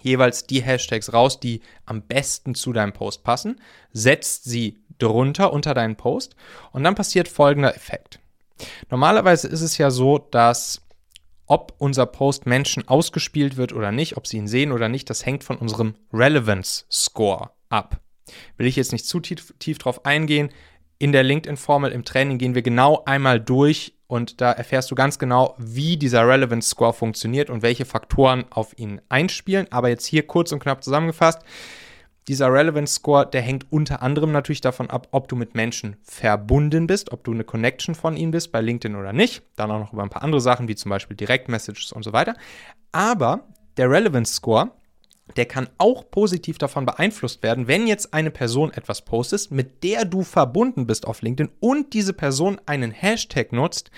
jeweils 0.02 0.46
die 0.46 0.62
Hashtags 0.62 1.12
raus, 1.12 1.40
die 1.40 1.60
am 1.86 2.02
besten 2.02 2.54
zu 2.54 2.72
deinem 2.72 2.92
Post 2.92 3.24
passen, 3.24 3.60
setzt 3.92 4.44
sie 4.44 4.78
drunter 4.98 5.52
unter 5.52 5.74
deinen 5.74 5.96
Post 5.96 6.36
und 6.72 6.84
dann 6.84 6.94
passiert 6.94 7.28
folgender 7.28 7.74
Effekt. 7.74 8.20
Normalerweise 8.90 9.48
ist 9.48 9.62
es 9.62 9.78
ja 9.78 9.90
so, 9.90 10.18
dass 10.18 10.82
ob 11.46 11.74
unser 11.78 12.06
Post 12.06 12.46
Menschen 12.46 12.86
ausgespielt 12.86 13.56
wird 13.56 13.72
oder 13.72 13.90
nicht, 13.90 14.16
ob 14.16 14.26
sie 14.26 14.36
ihn 14.36 14.46
sehen 14.46 14.70
oder 14.70 14.88
nicht, 14.88 15.10
das 15.10 15.26
hängt 15.26 15.42
von 15.42 15.56
unserem 15.56 15.94
Relevance 16.12 16.84
Score 16.90 17.50
ab. 17.68 18.00
Will 18.56 18.68
ich 18.68 18.76
jetzt 18.76 18.92
nicht 18.92 19.06
zu 19.06 19.18
tief, 19.18 19.52
tief 19.58 19.78
drauf 19.78 20.06
eingehen. 20.06 20.50
In 20.98 21.10
der 21.10 21.24
LinkedIn-Formel 21.24 21.90
im 21.90 22.04
Training 22.04 22.38
gehen 22.38 22.54
wir 22.54 22.62
genau 22.62 23.02
einmal 23.04 23.40
durch 23.40 23.94
und 24.10 24.40
da 24.40 24.50
erfährst 24.50 24.90
du 24.90 24.96
ganz 24.96 25.20
genau, 25.20 25.54
wie 25.56 25.96
dieser 25.96 26.26
Relevance 26.26 26.68
Score 26.68 26.92
funktioniert 26.92 27.48
und 27.48 27.62
welche 27.62 27.84
Faktoren 27.84 28.44
auf 28.50 28.76
ihn 28.76 29.00
einspielen. 29.08 29.68
Aber 29.70 29.88
jetzt 29.88 30.04
hier 30.04 30.26
kurz 30.26 30.50
und 30.50 30.58
knapp 30.58 30.82
zusammengefasst. 30.82 31.38
Dieser 32.26 32.52
Relevance 32.52 32.94
Score, 32.94 33.24
der 33.24 33.40
hängt 33.40 33.70
unter 33.70 34.02
anderem 34.02 34.32
natürlich 34.32 34.60
davon 34.60 34.90
ab, 34.90 35.06
ob 35.12 35.28
du 35.28 35.36
mit 35.36 35.54
Menschen 35.54 35.96
verbunden 36.02 36.88
bist, 36.88 37.12
ob 37.12 37.22
du 37.22 37.30
eine 37.30 37.44
Connection 37.44 37.94
von 37.94 38.16
ihnen 38.16 38.32
bist, 38.32 38.50
bei 38.50 38.60
LinkedIn 38.60 38.96
oder 38.96 39.12
nicht. 39.12 39.42
Dann 39.54 39.70
auch 39.70 39.78
noch 39.78 39.92
über 39.92 40.02
ein 40.02 40.10
paar 40.10 40.24
andere 40.24 40.40
Sachen, 40.40 40.66
wie 40.66 40.74
zum 40.74 40.90
Beispiel 40.90 41.16
Direct 41.16 41.48
Messages 41.48 41.92
und 41.92 42.02
so 42.02 42.12
weiter. 42.12 42.34
Aber 42.90 43.44
der 43.76 43.88
Relevance 43.90 44.34
Score, 44.34 44.72
der 45.36 45.46
kann 45.46 45.68
auch 45.78 46.10
positiv 46.10 46.58
davon 46.58 46.86
beeinflusst 46.86 47.42
werden, 47.42 47.68
wenn 47.68 47.86
jetzt 47.86 48.14
eine 48.14 48.30
Person 48.30 48.72
etwas 48.72 49.04
postest, 49.04 49.50
mit 49.50 49.82
der 49.82 50.04
du 50.04 50.22
verbunden 50.22 50.86
bist 50.86 51.06
auf 51.06 51.22
LinkedIn 51.22 51.52
und 51.60 51.92
diese 51.92 52.12
Person 52.12 52.60
einen 52.66 52.90
Hashtag 52.90 53.52
nutzt, 53.52 53.90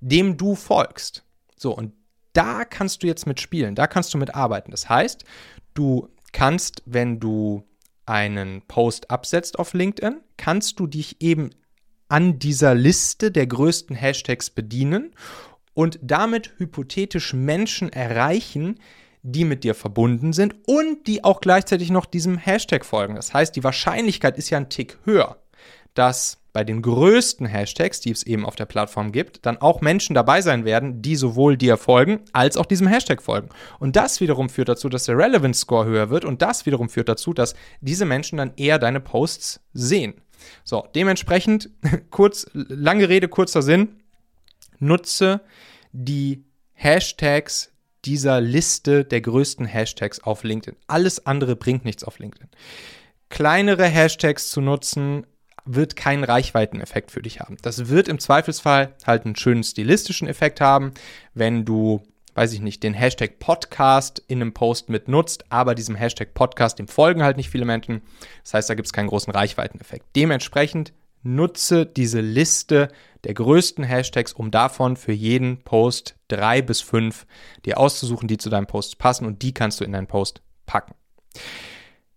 dem 0.00 0.36
du 0.36 0.54
folgst. 0.54 1.24
So, 1.56 1.76
und 1.76 1.92
da 2.32 2.64
kannst 2.64 3.02
du 3.02 3.06
jetzt 3.06 3.26
mitspielen, 3.26 3.74
da 3.74 3.86
kannst 3.86 4.12
du 4.12 4.18
mitarbeiten. 4.18 4.70
Das 4.70 4.88
heißt, 4.88 5.24
du 5.74 6.08
kannst, 6.32 6.82
wenn 6.84 7.20
du 7.20 7.64
einen 8.06 8.62
Post 8.62 9.10
absetzt 9.10 9.58
auf 9.58 9.72
LinkedIn, 9.72 10.20
kannst 10.36 10.78
du 10.78 10.86
dich 10.86 11.22
eben 11.22 11.50
an 12.08 12.38
dieser 12.38 12.74
Liste 12.74 13.30
der 13.30 13.46
größten 13.46 13.96
Hashtags 13.96 14.50
bedienen 14.50 15.14
und 15.72 15.98
damit 16.02 16.54
hypothetisch 16.58 17.32
Menschen 17.32 17.92
erreichen, 17.92 18.78
die 19.24 19.44
mit 19.44 19.64
dir 19.64 19.74
verbunden 19.74 20.34
sind 20.34 20.54
und 20.66 21.06
die 21.06 21.24
auch 21.24 21.40
gleichzeitig 21.40 21.90
noch 21.90 22.04
diesem 22.04 22.36
Hashtag 22.36 22.84
folgen. 22.84 23.16
Das 23.16 23.32
heißt, 23.32 23.56
die 23.56 23.64
Wahrscheinlichkeit 23.64 24.36
ist 24.36 24.50
ja 24.50 24.58
ein 24.58 24.68
Tick 24.68 24.98
höher, 25.04 25.38
dass 25.94 26.38
bei 26.52 26.62
den 26.62 26.82
größten 26.82 27.46
Hashtags, 27.46 28.00
die 28.00 28.12
es 28.12 28.22
eben 28.22 28.44
auf 28.44 28.54
der 28.54 28.66
Plattform 28.66 29.12
gibt, 29.12 29.44
dann 29.44 29.56
auch 29.56 29.80
Menschen 29.80 30.14
dabei 30.14 30.42
sein 30.42 30.64
werden, 30.64 31.00
die 31.00 31.16
sowohl 31.16 31.56
dir 31.56 31.78
folgen 31.78 32.20
als 32.32 32.56
auch 32.56 32.66
diesem 32.66 32.86
Hashtag 32.86 33.22
folgen. 33.22 33.48
Und 33.80 33.96
das 33.96 34.20
wiederum 34.20 34.48
führt 34.50 34.68
dazu, 34.68 34.88
dass 34.88 35.04
der 35.04 35.16
Relevance 35.16 35.62
Score 35.62 35.86
höher 35.86 36.10
wird 36.10 36.24
und 36.24 36.42
das 36.42 36.66
wiederum 36.66 36.88
führt 36.88 37.08
dazu, 37.08 37.32
dass 37.32 37.54
diese 37.80 38.04
Menschen 38.04 38.36
dann 38.36 38.52
eher 38.56 38.78
deine 38.78 39.00
Posts 39.00 39.60
sehen. 39.72 40.14
So, 40.62 40.86
dementsprechend 40.94 41.70
kurz 42.10 42.46
lange 42.52 43.08
Rede 43.08 43.28
kurzer 43.28 43.62
Sinn, 43.62 44.00
nutze 44.78 45.40
die 45.92 46.44
Hashtags 46.74 47.73
dieser 48.04 48.40
Liste 48.40 49.04
der 49.04 49.20
größten 49.20 49.66
Hashtags 49.66 50.20
auf 50.20 50.44
LinkedIn. 50.44 50.78
Alles 50.86 51.26
andere 51.26 51.56
bringt 51.56 51.84
nichts 51.84 52.04
auf 52.04 52.18
LinkedIn. 52.18 52.48
Kleinere 53.30 53.86
Hashtags 53.86 54.50
zu 54.50 54.60
nutzen, 54.60 55.26
wird 55.64 55.96
keinen 55.96 56.24
Reichweiteneffekt 56.24 57.10
für 57.10 57.22
dich 57.22 57.40
haben. 57.40 57.56
Das 57.62 57.88
wird 57.88 58.08
im 58.08 58.18
Zweifelsfall 58.18 58.94
halt 59.06 59.24
einen 59.24 59.36
schönen 59.36 59.64
stilistischen 59.64 60.28
Effekt 60.28 60.60
haben, 60.60 60.92
wenn 61.32 61.64
du, 61.64 62.02
weiß 62.34 62.52
ich 62.52 62.60
nicht, 62.60 62.82
den 62.82 62.94
Hashtag 62.94 63.38
Podcast 63.38 64.22
in 64.28 64.40
einem 64.40 64.52
Post 64.52 64.90
mit 64.90 65.08
nutzt, 65.08 65.50
aber 65.50 65.74
diesem 65.74 65.94
Hashtag 65.94 66.34
Podcast, 66.34 66.78
dem 66.78 66.88
folgen 66.88 67.22
halt 67.22 67.36
nicht 67.36 67.50
viele 67.50 67.64
Menschen. 67.64 68.02
Das 68.42 68.54
heißt, 68.54 68.70
da 68.70 68.74
gibt 68.74 68.86
es 68.86 68.92
keinen 68.92 69.08
großen 69.08 69.32
Reichweiteneffekt. 69.32 70.04
Dementsprechend 70.14 70.92
nutze 71.24 71.86
diese 71.86 72.20
Liste 72.20 72.88
der 73.24 73.34
größten 73.34 73.84
Hashtags, 73.84 74.32
um 74.32 74.50
davon 74.50 74.96
für 74.96 75.12
jeden 75.12 75.62
Post 75.62 76.16
drei 76.28 76.62
bis 76.62 76.80
fünf 76.80 77.26
dir 77.64 77.78
auszusuchen, 77.78 78.28
die 78.28 78.36
zu 78.36 78.50
deinem 78.50 78.66
Post 78.66 78.98
passen 78.98 79.26
und 79.26 79.42
die 79.42 79.54
kannst 79.54 79.80
du 79.80 79.84
in 79.84 79.92
deinen 79.92 80.06
Post 80.06 80.42
packen. 80.66 80.94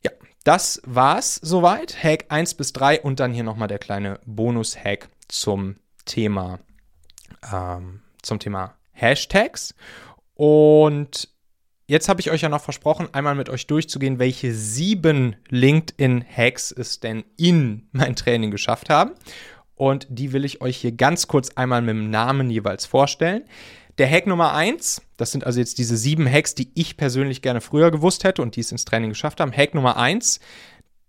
Ja, 0.04 0.12
das 0.44 0.82
war's 0.86 1.36
soweit. 1.36 2.04
Hack 2.04 2.26
1 2.30 2.56
bis 2.56 2.74
3 2.74 3.02
und 3.02 3.20
dann 3.20 3.34
hier 3.34 3.44
nochmal 3.44 3.68
der 3.68 3.80
kleine 3.80 4.20
Bonus-Hack 4.26 5.10
zum 5.28 5.78
Thema, 6.06 6.60
ähm, 7.52 8.02
zum 8.22 8.40
Thema 8.40 8.76
Hashtags. 8.92 9.74
Und 10.36 11.30
Jetzt 11.90 12.10
habe 12.10 12.20
ich 12.20 12.32
euch 12.32 12.42
ja 12.42 12.50
noch 12.50 12.62
versprochen, 12.62 13.08
einmal 13.14 13.34
mit 13.34 13.48
euch 13.48 13.66
durchzugehen, 13.66 14.20
welche 14.20 14.54
sieben 14.54 15.38
LinkedIn-Hacks 15.48 16.74
es 16.74 17.00
denn 17.00 17.24
in 17.38 17.88
mein 17.94 18.18
Training 18.18 18.52
geschafft 18.52 18.90
haben. 18.90 19.12
Und 19.74 20.06
die 20.10 20.34
will 20.34 20.44
ich 20.44 20.60
euch 20.60 20.76
hier 20.76 20.92
ganz 20.92 21.28
kurz 21.28 21.52
einmal 21.52 21.82
mit 21.82 21.92
dem 21.92 22.10
Namen 22.10 22.50
jeweils 22.50 22.86
vorstellen. 22.86 23.46
Der 24.00 24.10
Hack 24.12 24.28
Nummer 24.28 24.54
eins, 24.54 25.02
das 25.16 25.32
sind 25.32 25.46
also 25.46 25.60
jetzt 25.60 25.78
diese 25.78 25.96
sieben 25.96 26.30
Hacks, 26.30 26.56
die 26.56 26.72
ich 26.76 26.98
persönlich 26.98 27.42
gerne 27.42 27.62
früher 27.62 27.90
gewusst 27.90 28.26
hätte 28.26 28.42
und 28.42 28.58
die 28.58 28.62
es 28.62 28.74
ins 28.74 28.84
Training 28.84 29.12
geschafft 29.12 29.40
haben. 29.40 29.54
Hack 29.54 29.74
Nummer 29.74 29.96
eins, 29.96 30.42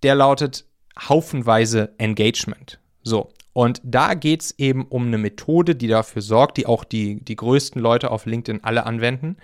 der 0.04 0.14
lautet 0.14 0.64
haufenweise 1.08 1.92
Engagement. 1.98 2.78
So, 3.02 3.32
und 3.52 3.80
da 3.82 4.14
geht 4.14 4.42
es 4.42 4.58
eben 4.58 4.86
um 4.86 5.08
eine 5.08 5.18
Methode, 5.18 5.74
die 5.74 5.88
dafür 5.88 6.22
sorgt, 6.22 6.56
die 6.56 6.66
auch 6.66 6.84
die, 6.84 7.16
die 7.24 7.36
größten 7.36 7.82
Leute 7.82 8.12
auf 8.12 8.26
LinkedIn 8.26 8.62
alle 8.62 8.86
anwenden 8.86 9.38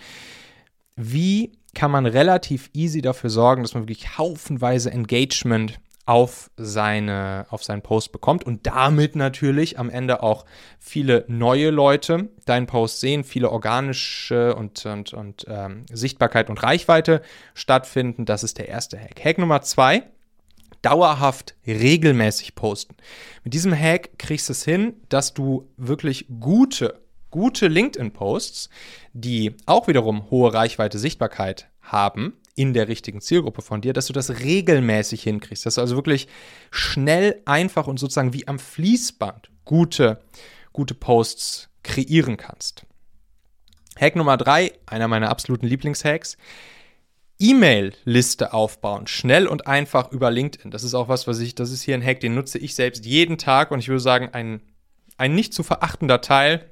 wie 0.96 1.52
kann 1.74 1.90
man 1.90 2.06
relativ 2.06 2.70
easy 2.72 3.02
dafür 3.02 3.30
sorgen, 3.30 3.62
dass 3.62 3.74
man 3.74 3.82
wirklich 3.84 4.16
haufenweise 4.16 4.90
Engagement 4.90 5.80
auf, 6.06 6.50
seine, 6.56 7.46
auf 7.48 7.64
seinen 7.64 7.82
Post 7.82 8.12
bekommt 8.12 8.44
und 8.44 8.66
damit 8.66 9.16
natürlich 9.16 9.78
am 9.78 9.88
Ende 9.88 10.22
auch 10.22 10.44
viele 10.78 11.24
neue 11.28 11.70
Leute 11.70 12.28
deinen 12.44 12.66
Post 12.66 13.00
sehen, 13.00 13.24
viele 13.24 13.50
organische 13.50 14.54
und, 14.54 14.84
und, 14.84 15.14
und 15.14 15.46
ähm, 15.48 15.86
Sichtbarkeit 15.90 16.50
und 16.50 16.62
Reichweite 16.62 17.22
stattfinden. 17.54 18.26
Das 18.26 18.44
ist 18.44 18.58
der 18.58 18.68
erste 18.68 19.00
Hack. 19.00 19.24
Hack 19.24 19.38
Nummer 19.38 19.62
zwei, 19.62 20.02
dauerhaft 20.82 21.54
regelmäßig 21.66 22.54
posten. 22.54 22.96
Mit 23.42 23.54
diesem 23.54 23.74
Hack 23.74 24.18
kriegst 24.18 24.50
du 24.50 24.52
es 24.52 24.64
hin, 24.64 24.94
dass 25.08 25.32
du 25.32 25.70
wirklich 25.78 26.26
gute 26.38 27.00
gute 27.34 27.66
LinkedIn-Posts, 27.66 28.68
die 29.12 29.56
auch 29.66 29.88
wiederum 29.88 30.30
hohe 30.30 30.54
Reichweite, 30.54 31.00
Sichtbarkeit 31.00 31.68
haben 31.82 32.34
in 32.54 32.74
der 32.74 32.86
richtigen 32.86 33.20
Zielgruppe 33.20 33.60
von 33.60 33.80
dir, 33.80 33.92
dass 33.92 34.06
du 34.06 34.12
das 34.12 34.38
regelmäßig 34.38 35.24
hinkriegst, 35.24 35.66
dass 35.66 35.74
du 35.74 35.80
also 35.80 35.96
wirklich 35.96 36.28
schnell, 36.70 37.42
einfach 37.44 37.88
und 37.88 37.98
sozusagen 37.98 38.34
wie 38.34 38.46
am 38.46 38.60
Fließband 38.60 39.50
gute, 39.64 40.22
gute 40.72 40.94
Posts 40.94 41.70
kreieren 41.82 42.36
kannst. 42.36 42.86
Hack 44.00 44.14
Nummer 44.14 44.36
drei, 44.36 44.70
einer 44.86 45.08
meiner 45.08 45.28
absoluten 45.28 45.66
Lieblingshacks. 45.66 46.36
E-Mail-Liste 47.40 48.52
aufbauen, 48.52 49.08
schnell 49.08 49.48
und 49.48 49.66
einfach 49.66 50.12
über 50.12 50.30
LinkedIn. 50.30 50.70
Das 50.70 50.84
ist 50.84 50.94
auch 50.94 51.08
was, 51.08 51.26
was 51.26 51.40
ich, 51.40 51.56
das 51.56 51.72
ist 51.72 51.82
hier 51.82 51.96
ein 51.96 52.04
Hack, 52.04 52.20
den 52.20 52.36
nutze 52.36 52.58
ich 52.58 52.76
selbst 52.76 53.04
jeden 53.04 53.38
Tag 53.38 53.72
und 53.72 53.80
ich 53.80 53.88
würde 53.88 53.98
sagen, 53.98 54.28
ein, 54.32 54.60
ein 55.16 55.34
nicht 55.34 55.52
zu 55.52 55.64
verachtender 55.64 56.20
Teil, 56.20 56.70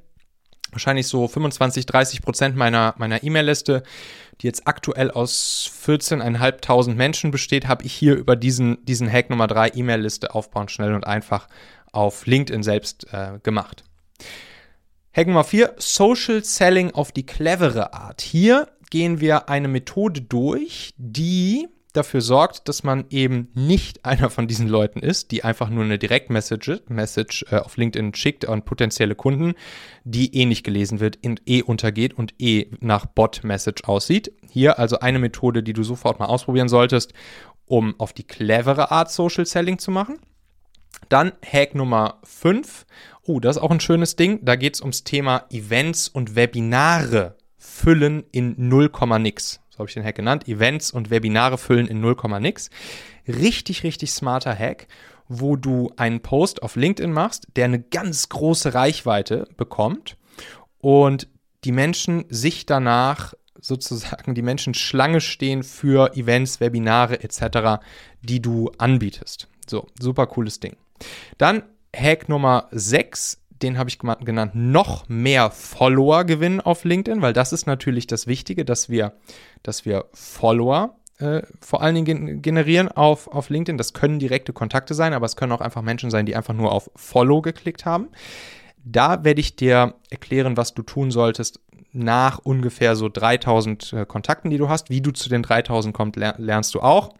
wahrscheinlich 0.72 1.06
so 1.06 1.28
25, 1.28 1.86
30 1.86 2.22
Prozent 2.22 2.56
meiner, 2.56 2.94
meiner 2.98 3.22
E-Mail-Liste, 3.22 3.82
die 4.40 4.46
jetzt 4.46 4.66
aktuell 4.66 5.10
aus 5.10 5.70
14.500 5.86 6.94
Menschen 6.94 7.30
besteht, 7.30 7.68
habe 7.68 7.84
ich 7.84 7.92
hier 7.92 8.14
über 8.16 8.34
diesen, 8.34 8.84
diesen 8.84 9.10
Hack 9.10 9.30
Nummer 9.30 9.46
3 9.46 9.72
E-Mail-Liste 9.74 10.34
aufbauen, 10.34 10.68
schnell 10.68 10.94
und 10.94 11.06
einfach 11.06 11.46
auf 11.92 12.26
LinkedIn 12.26 12.62
selbst 12.62 13.06
äh, 13.12 13.38
gemacht. 13.42 13.84
Hack 15.14 15.26
Nummer 15.26 15.44
4, 15.44 15.74
Social 15.76 16.42
Selling 16.42 16.92
auf 16.92 17.12
die 17.12 17.26
clevere 17.26 17.92
Art. 17.92 18.22
Hier 18.22 18.68
gehen 18.90 19.20
wir 19.20 19.50
eine 19.50 19.68
Methode 19.68 20.22
durch, 20.22 20.94
die 20.96 21.68
dafür 21.92 22.20
sorgt, 22.20 22.68
dass 22.68 22.82
man 22.82 23.04
eben 23.10 23.50
nicht 23.54 24.04
einer 24.04 24.30
von 24.30 24.46
diesen 24.46 24.68
Leuten 24.68 25.00
ist, 25.00 25.30
die 25.30 25.44
einfach 25.44 25.68
nur 25.68 25.84
eine 25.84 25.98
Direktmessage 25.98 26.82
Message, 26.88 27.44
äh, 27.50 27.56
auf 27.56 27.76
LinkedIn 27.76 28.14
schickt 28.14 28.48
an 28.48 28.64
potenzielle 28.64 29.14
Kunden, 29.14 29.54
die 30.04 30.34
eh 30.36 30.44
nicht 30.44 30.64
gelesen 30.64 31.00
wird, 31.00 31.16
in, 31.16 31.40
eh 31.46 31.62
untergeht 31.62 32.14
und 32.14 32.34
eh 32.40 32.70
nach 32.80 33.06
Bot-Message 33.06 33.84
aussieht. 33.84 34.32
Hier 34.50 34.78
also 34.78 34.98
eine 34.98 35.18
Methode, 35.18 35.62
die 35.62 35.72
du 35.72 35.82
sofort 35.82 36.18
mal 36.18 36.26
ausprobieren 36.26 36.68
solltest, 36.68 37.12
um 37.66 37.98
auf 37.98 38.12
die 38.12 38.26
clevere 38.26 38.90
Art 38.90 39.10
Social 39.10 39.46
Selling 39.46 39.78
zu 39.78 39.90
machen. 39.90 40.18
Dann 41.08 41.32
Hack 41.44 41.74
Nummer 41.74 42.20
5. 42.24 42.86
Oh, 43.24 43.40
das 43.40 43.56
ist 43.56 43.62
auch 43.62 43.70
ein 43.70 43.80
schönes 43.80 44.16
Ding. 44.16 44.44
Da 44.44 44.56
geht 44.56 44.74
es 44.74 44.80
ums 44.80 45.04
Thema 45.04 45.46
Events 45.50 46.08
und 46.08 46.36
Webinare 46.36 47.36
füllen 47.56 48.24
in 48.32 48.54
0, 48.56 48.90
nix. 49.18 49.61
So 49.72 49.78
habe 49.78 49.88
ich 49.88 49.94
den 49.94 50.04
Hack 50.04 50.16
genannt. 50.16 50.48
Events 50.48 50.90
und 50.90 51.08
Webinare 51.08 51.56
füllen 51.56 51.86
in 51.86 52.02
0, 52.02 52.16
nix. 52.40 52.68
Richtig, 53.26 53.84
richtig 53.84 54.12
smarter 54.12 54.54
Hack, 54.54 54.86
wo 55.28 55.56
du 55.56 55.90
einen 55.96 56.20
Post 56.20 56.62
auf 56.62 56.76
LinkedIn 56.76 57.10
machst, 57.10 57.48
der 57.56 57.64
eine 57.64 57.80
ganz 57.80 58.28
große 58.28 58.74
Reichweite 58.74 59.48
bekommt 59.56 60.18
und 60.78 61.26
die 61.64 61.72
Menschen 61.72 62.26
sich 62.28 62.66
danach 62.66 63.32
sozusagen 63.58 64.34
die 64.34 64.42
Menschen 64.42 64.74
Schlange 64.74 65.22
stehen 65.22 65.62
für 65.62 66.16
Events, 66.16 66.60
Webinare 66.60 67.22
etc., 67.22 67.82
die 68.20 68.42
du 68.42 68.70
anbietest. 68.76 69.48
So, 69.66 69.86
super 69.98 70.26
cooles 70.26 70.60
Ding. 70.60 70.76
Dann 71.38 71.62
Hack 71.96 72.28
Nummer 72.28 72.68
6, 72.72 73.41
den 73.62 73.78
habe 73.78 73.88
ich 73.88 73.98
genannt, 73.98 74.52
noch 74.54 75.08
mehr 75.08 75.50
Follower 75.50 76.24
gewinnen 76.24 76.60
auf 76.60 76.84
LinkedIn, 76.84 77.22
weil 77.22 77.32
das 77.32 77.52
ist 77.52 77.66
natürlich 77.66 78.06
das 78.06 78.26
Wichtige, 78.26 78.64
dass 78.64 78.88
wir, 78.88 79.12
dass 79.62 79.84
wir 79.84 80.06
Follower 80.12 80.96
äh, 81.18 81.42
vor 81.60 81.82
allen 81.82 81.94
Dingen 81.94 82.42
generieren 82.42 82.88
auf, 82.88 83.28
auf 83.28 83.48
LinkedIn. 83.48 83.78
Das 83.78 83.92
können 83.92 84.18
direkte 84.18 84.52
Kontakte 84.52 84.94
sein, 84.94 85.14
aber 85.14 85.26
es 85.26 85.36
können 85.36 85.52
auch 85.52 85.60
einfach 85.60 85.82
Menschen 85.82 86.10
sein, 86.10 86.26
die 86.26 86.34
einfach 86.34 86.54
nur 86.54 86.72
auf 86.72 86.90
Follow 86.96 87.42
geklickt 87.42 87.84
haben. 87.84 88.08
Da 88.84 89.24
werde 89.24 89.40
ich 89.40 89.54
dir 89.54 89.94
erklären, 90.10 90.56
was 90.56 90.74
du 90.74 90.82
tun 90.82 91.10
solltest 91.10 91.60
nach 91.92 92.38
ungefähr 92.38 92.96
so 92.96 93.08
3000 93.08 93.92
äh, 93.92 94.06
Kontakten, 94.06 94.50
die 94.50 94.58
du 94.58 94.68
hast. 94.68 94.90
Wie 94.90 95.00
du 95.00 95.12
zu 95.12 95.28
den 95.28 95.42
3000 95.42 95.94
kommst, 95.94 96.16
lernst 96.16 96.74
du 96.74 96.80
auch. 96.80 97.14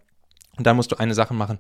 Und 0.57 0.67
dann 0.67 0.77
musst 0.77 0.93
du 0.93 0.97
eine 0.97 1.15
Sache 1.15 1.35
machen, 1.35 1.59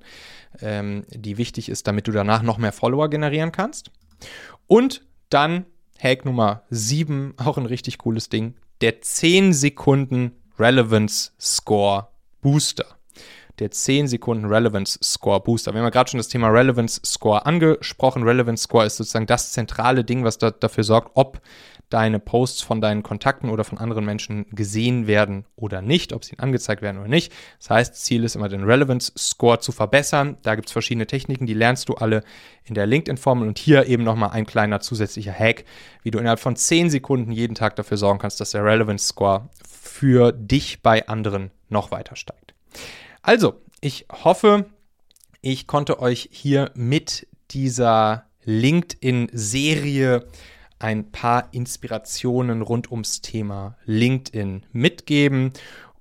ähm, 0.60 1.04
die 1.08 1.38
wichtig 1.38 1.68
ist, 1.68 1.86
damit 1.86 2.08
du 2.08 2.12
danach 2.12 2.42
noch 2.42 2.58
mehr 2.58 2.72
Follower 2.72 3.08
generieren 3.08 3.52
kannst. 3.52 3.90
Und 4.66 5.02
dann 5.28 5.66
Hack 6.02 6.24
Nummer 6.24 6.62
7, 6.70 7.34
auch 7.36 7.58
ein 7.58 7.66
richtig 7.66 7.98
cooles 7.98 8.28
Ding, 8.28 8.54
der 8.80 9.00
10 9.00 9.52
Sekunden 9.52 10.32
Relevance 10.58 11.32
Score 11.40 12.08
Booster. 12.40 12.86
Der 13.58 13.70
10 13.70 14.08
Sekunden 14.08 14.46
Relevance 14.46 14.98
Score 15.02 15.40
Booster. 15.40 15.72
Wir 15.72 15.78
haben 15.78 15.86
ja 15.86 15.90
gerade 15.90 16.10
schon 16.10 16.18
das 16.18 16.28
Thema 16.28 16.48
Relevance 16.48 17.00
Score 17.04 17.46
angesprochen. 17.46 18.24
Relevance 18.24 18.64
Score 18.64 18.86
ist 18.86 18.96
sozusagen 18.96 19.26
das 19.26 19.52
zentrale 19.52 20.04
Ding, 20.04 20.24
was 20.24 20.38
da, 20.38 20.50
dafür 20.50 20.84
sorgt, 20.84 21.12
ob 21.14 21.40
deine 21.92 22.18
Posts 22.18 22.62
von 22.62 22.80
deinen 22.80 23.02
Kontakten 23.02 23.50
oder 23.50 23.64
von 23.64 23.78
anderen 23.78 24.04
Menschen 24.04 24.46
gesehen 24.50 25.06
werden 25.06 25.44
oder 25.56 25.82
nicht, 25.82 26.12
ob 26.12 26.24
sie 26.24 26.38
angezeigt 26.38 26.82
werden 26.82 26.98
oder 26.98 27.08
nicht. 27.08 27.32
Das 27.58 27.70
heißt, 27.70 27.94
Ziel 27.96 28.24
ist 28.24 28.36
immer, 28.36 28.48
den 28.48 28.64
Relevance 28.64 29.12
Score 29.16 29.58
zu 29.58 29.72
verbessern. 29.72 30.38
Da 30.42 30.54
gibt 30.54 30.68
es 30.68 30.72
verschiedene 30.72 31.06
Techniken, 31.06 31.46
die 31.46 31.54
lernst 31.54 31.88
du 31.88 31.94
alle 31.94 32.22
in 32.64 32.74
der 32.74 32.86
LinkedIn-Formel 32.86 33.46
und 33.46 33.58
hier 33.58 33.86
eben 33.86 34.04
nochmal 34.04 34.30
ein 34.30 34.46
kleiner 34.46 34.80
zusätzlicher 34.80 35.32
Hack, 35.32 35.64
wie 36.02 36.10
du 36.10 36.18
innerhalb 36.18 36.40
von 36.40 36.56
10 36.56 36.90
Sekunden 36.90 37.32
jeden 37.32 37.54
Tag 37.54 37.76
dafür 37.76 37.96
sorgen 37.96 38.18
kannst, 38.18 38.40
dass 38.40 38.52
der 38.52 38.64
Relevance 38.64 39.06
Score 39.06 39.48
für 39.68 40.32
dich 40.32 40.82
bei 40.82 41.06
anderen 41.08 41.50
noch 41.68 41.90
weiter 41.90 42.16
steigt. 42.16 42.54
Also, 43.20 43.60
ich 43.80 44.06
hoffe, 44.24 44.66
ich 45.40 45.66
konnte 45.66 46.00
euch 46.00 46.28
hier 46.30 46.70
mit 46.74 47.26
dieser 47.50 48.26
LinkedIn-Serie 48.44 50.26
ein 50.82 51.10
paar 51.12 51.48
Inspirationen 51.52 52.62
rund 52.62 52.90
ums 52.90 53.20
Thema 53.20 53.76
LinkedIn 53.84 54.66
mitgeben 54.72 55.52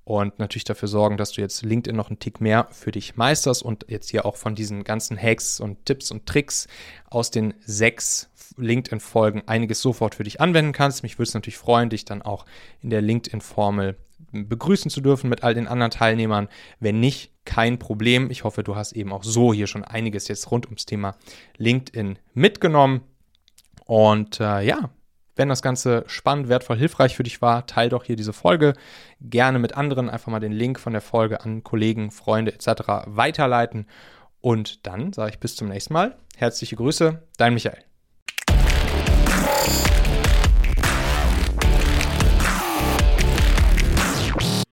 und 0.04 0.38
natürlich 0.40 0.64
dafür 0.64 0.88
sorgen, 0.88 1.16
dass 1.16 1.32
du 1.32 1.40
jetzt 1.40 1.62
LinkedIn 1.62 1.96
noch 1.96 2.10
einen 2.10 2.18
Tick 2.18 2.40
mehr 2.40 2.66
für 2.72 2.90
dich 2.90 3.16
meisterst 3.16 3.62
und 3.62 3.86
jetzt 3.88 4.10
hier 4.10 4.26
auch 4.26 4.36
von 4.36 4.56
diesen 4.56 4.82
ganzen 4.82 5.16
Hacks 5.16 5.60
und 5.60 5.86
Tipps 5.86 6.10
und 6.10 6.26
Tricks 6.26 6.66
aus 7.08 7.30
den 7.30 7.54
sechs 7.64 8.28
LinkedIn-Folgen 8.56 9.42
einiges 9.46 9.80
sofort 9.80 10.16
für 10.16 10.24
dich 10.24 10.40
anwenden 10.40 10.72
kannst. 10.72 11.04
Mich 11.04 11.18
würde 11.18 11.28
es 11.28 11.34
natürlich 11.34 11.58
freuen, 11.58 11.88
dich 11.88 12.04
dann 12.04 12.20
auch 12.20 12.44
in 12.82 12.90
der 12.90 13.00
LinkedIn-Formel 13.00 13.96
begrüßen 14.32 14.90
zu 14.90 15.00
dürfen 15.00 15.30
mit 15.30 15.44
all 15.44 15.54
den 15.54 15.68
anderen 15.68 15.90
Teilnehmern. 15.90 16.48
Wenn 16.80 17.00
nicht, 17.00 17.30
kein 17.44 17.78
Problem. 17.78 18.30
Ich 18.30 18.44
hoffe, 18.44 18.62
du 18.62 18.76
hast 18.76 18.92
eben 18.92 19.12
auch 19.12 19.24
so 19.24 19.52
hier 19.52 19.66
schon 19.66 19.84
einiges 19.84 20.28
jetzt 20.28 20.50
rund 20.50 20.66
ums 20.66 20.86
Thema 20.86 21.16
LinkedIn 21.56 22.18
mitgenommen. 22.34 23.02
Und 23.92 24.40
äh, 24.40 24.62
ja, 24.62 24.88
wenn 25.36 25.50
das 25.50 25.60
Ganze 25.60 26.04
spannend, 26.06 26.48
wertvoll, 26.48 26.78
hilfreich 26.78 27.14
für 27.14 27.24
dich 27.24 27.42
war, 27.42 27.66
teile 27.66 27.90
doch 27.90 28.04
hier 28.04 28.16
diese 28.16 28.32
Folge 28.32 28.72
gerne 29.20 29.58
mit 29.58 29.76
anderen. 29.76 30.08
Einfach 30.08 30.32
mal 30.32 30.40
den 30.40 30.52
Link 30.52 30.80
von 30.80 30.94
der 30.94 31.02
Folge 31.02 31.42
an 31.42 31.62
Kollegen, 31.62 32.10
Freunde 32.10 32.54
etc. 32.54 33.04
weiterleiten. 33.04 33.86
Und 34.40 34.86
dann 34.86 35.12
sage 35.12 35.32
ich 35.32 35.40
bis 35.40 35.56
zum 35.56 35.68
nächsten 35.68 35.92
Mal. 35.92 36.16
Herzliche 36.38 36.76
Grüße, 36.76 37.22
dein 37.36 37.52
Michael. 37.52 37.84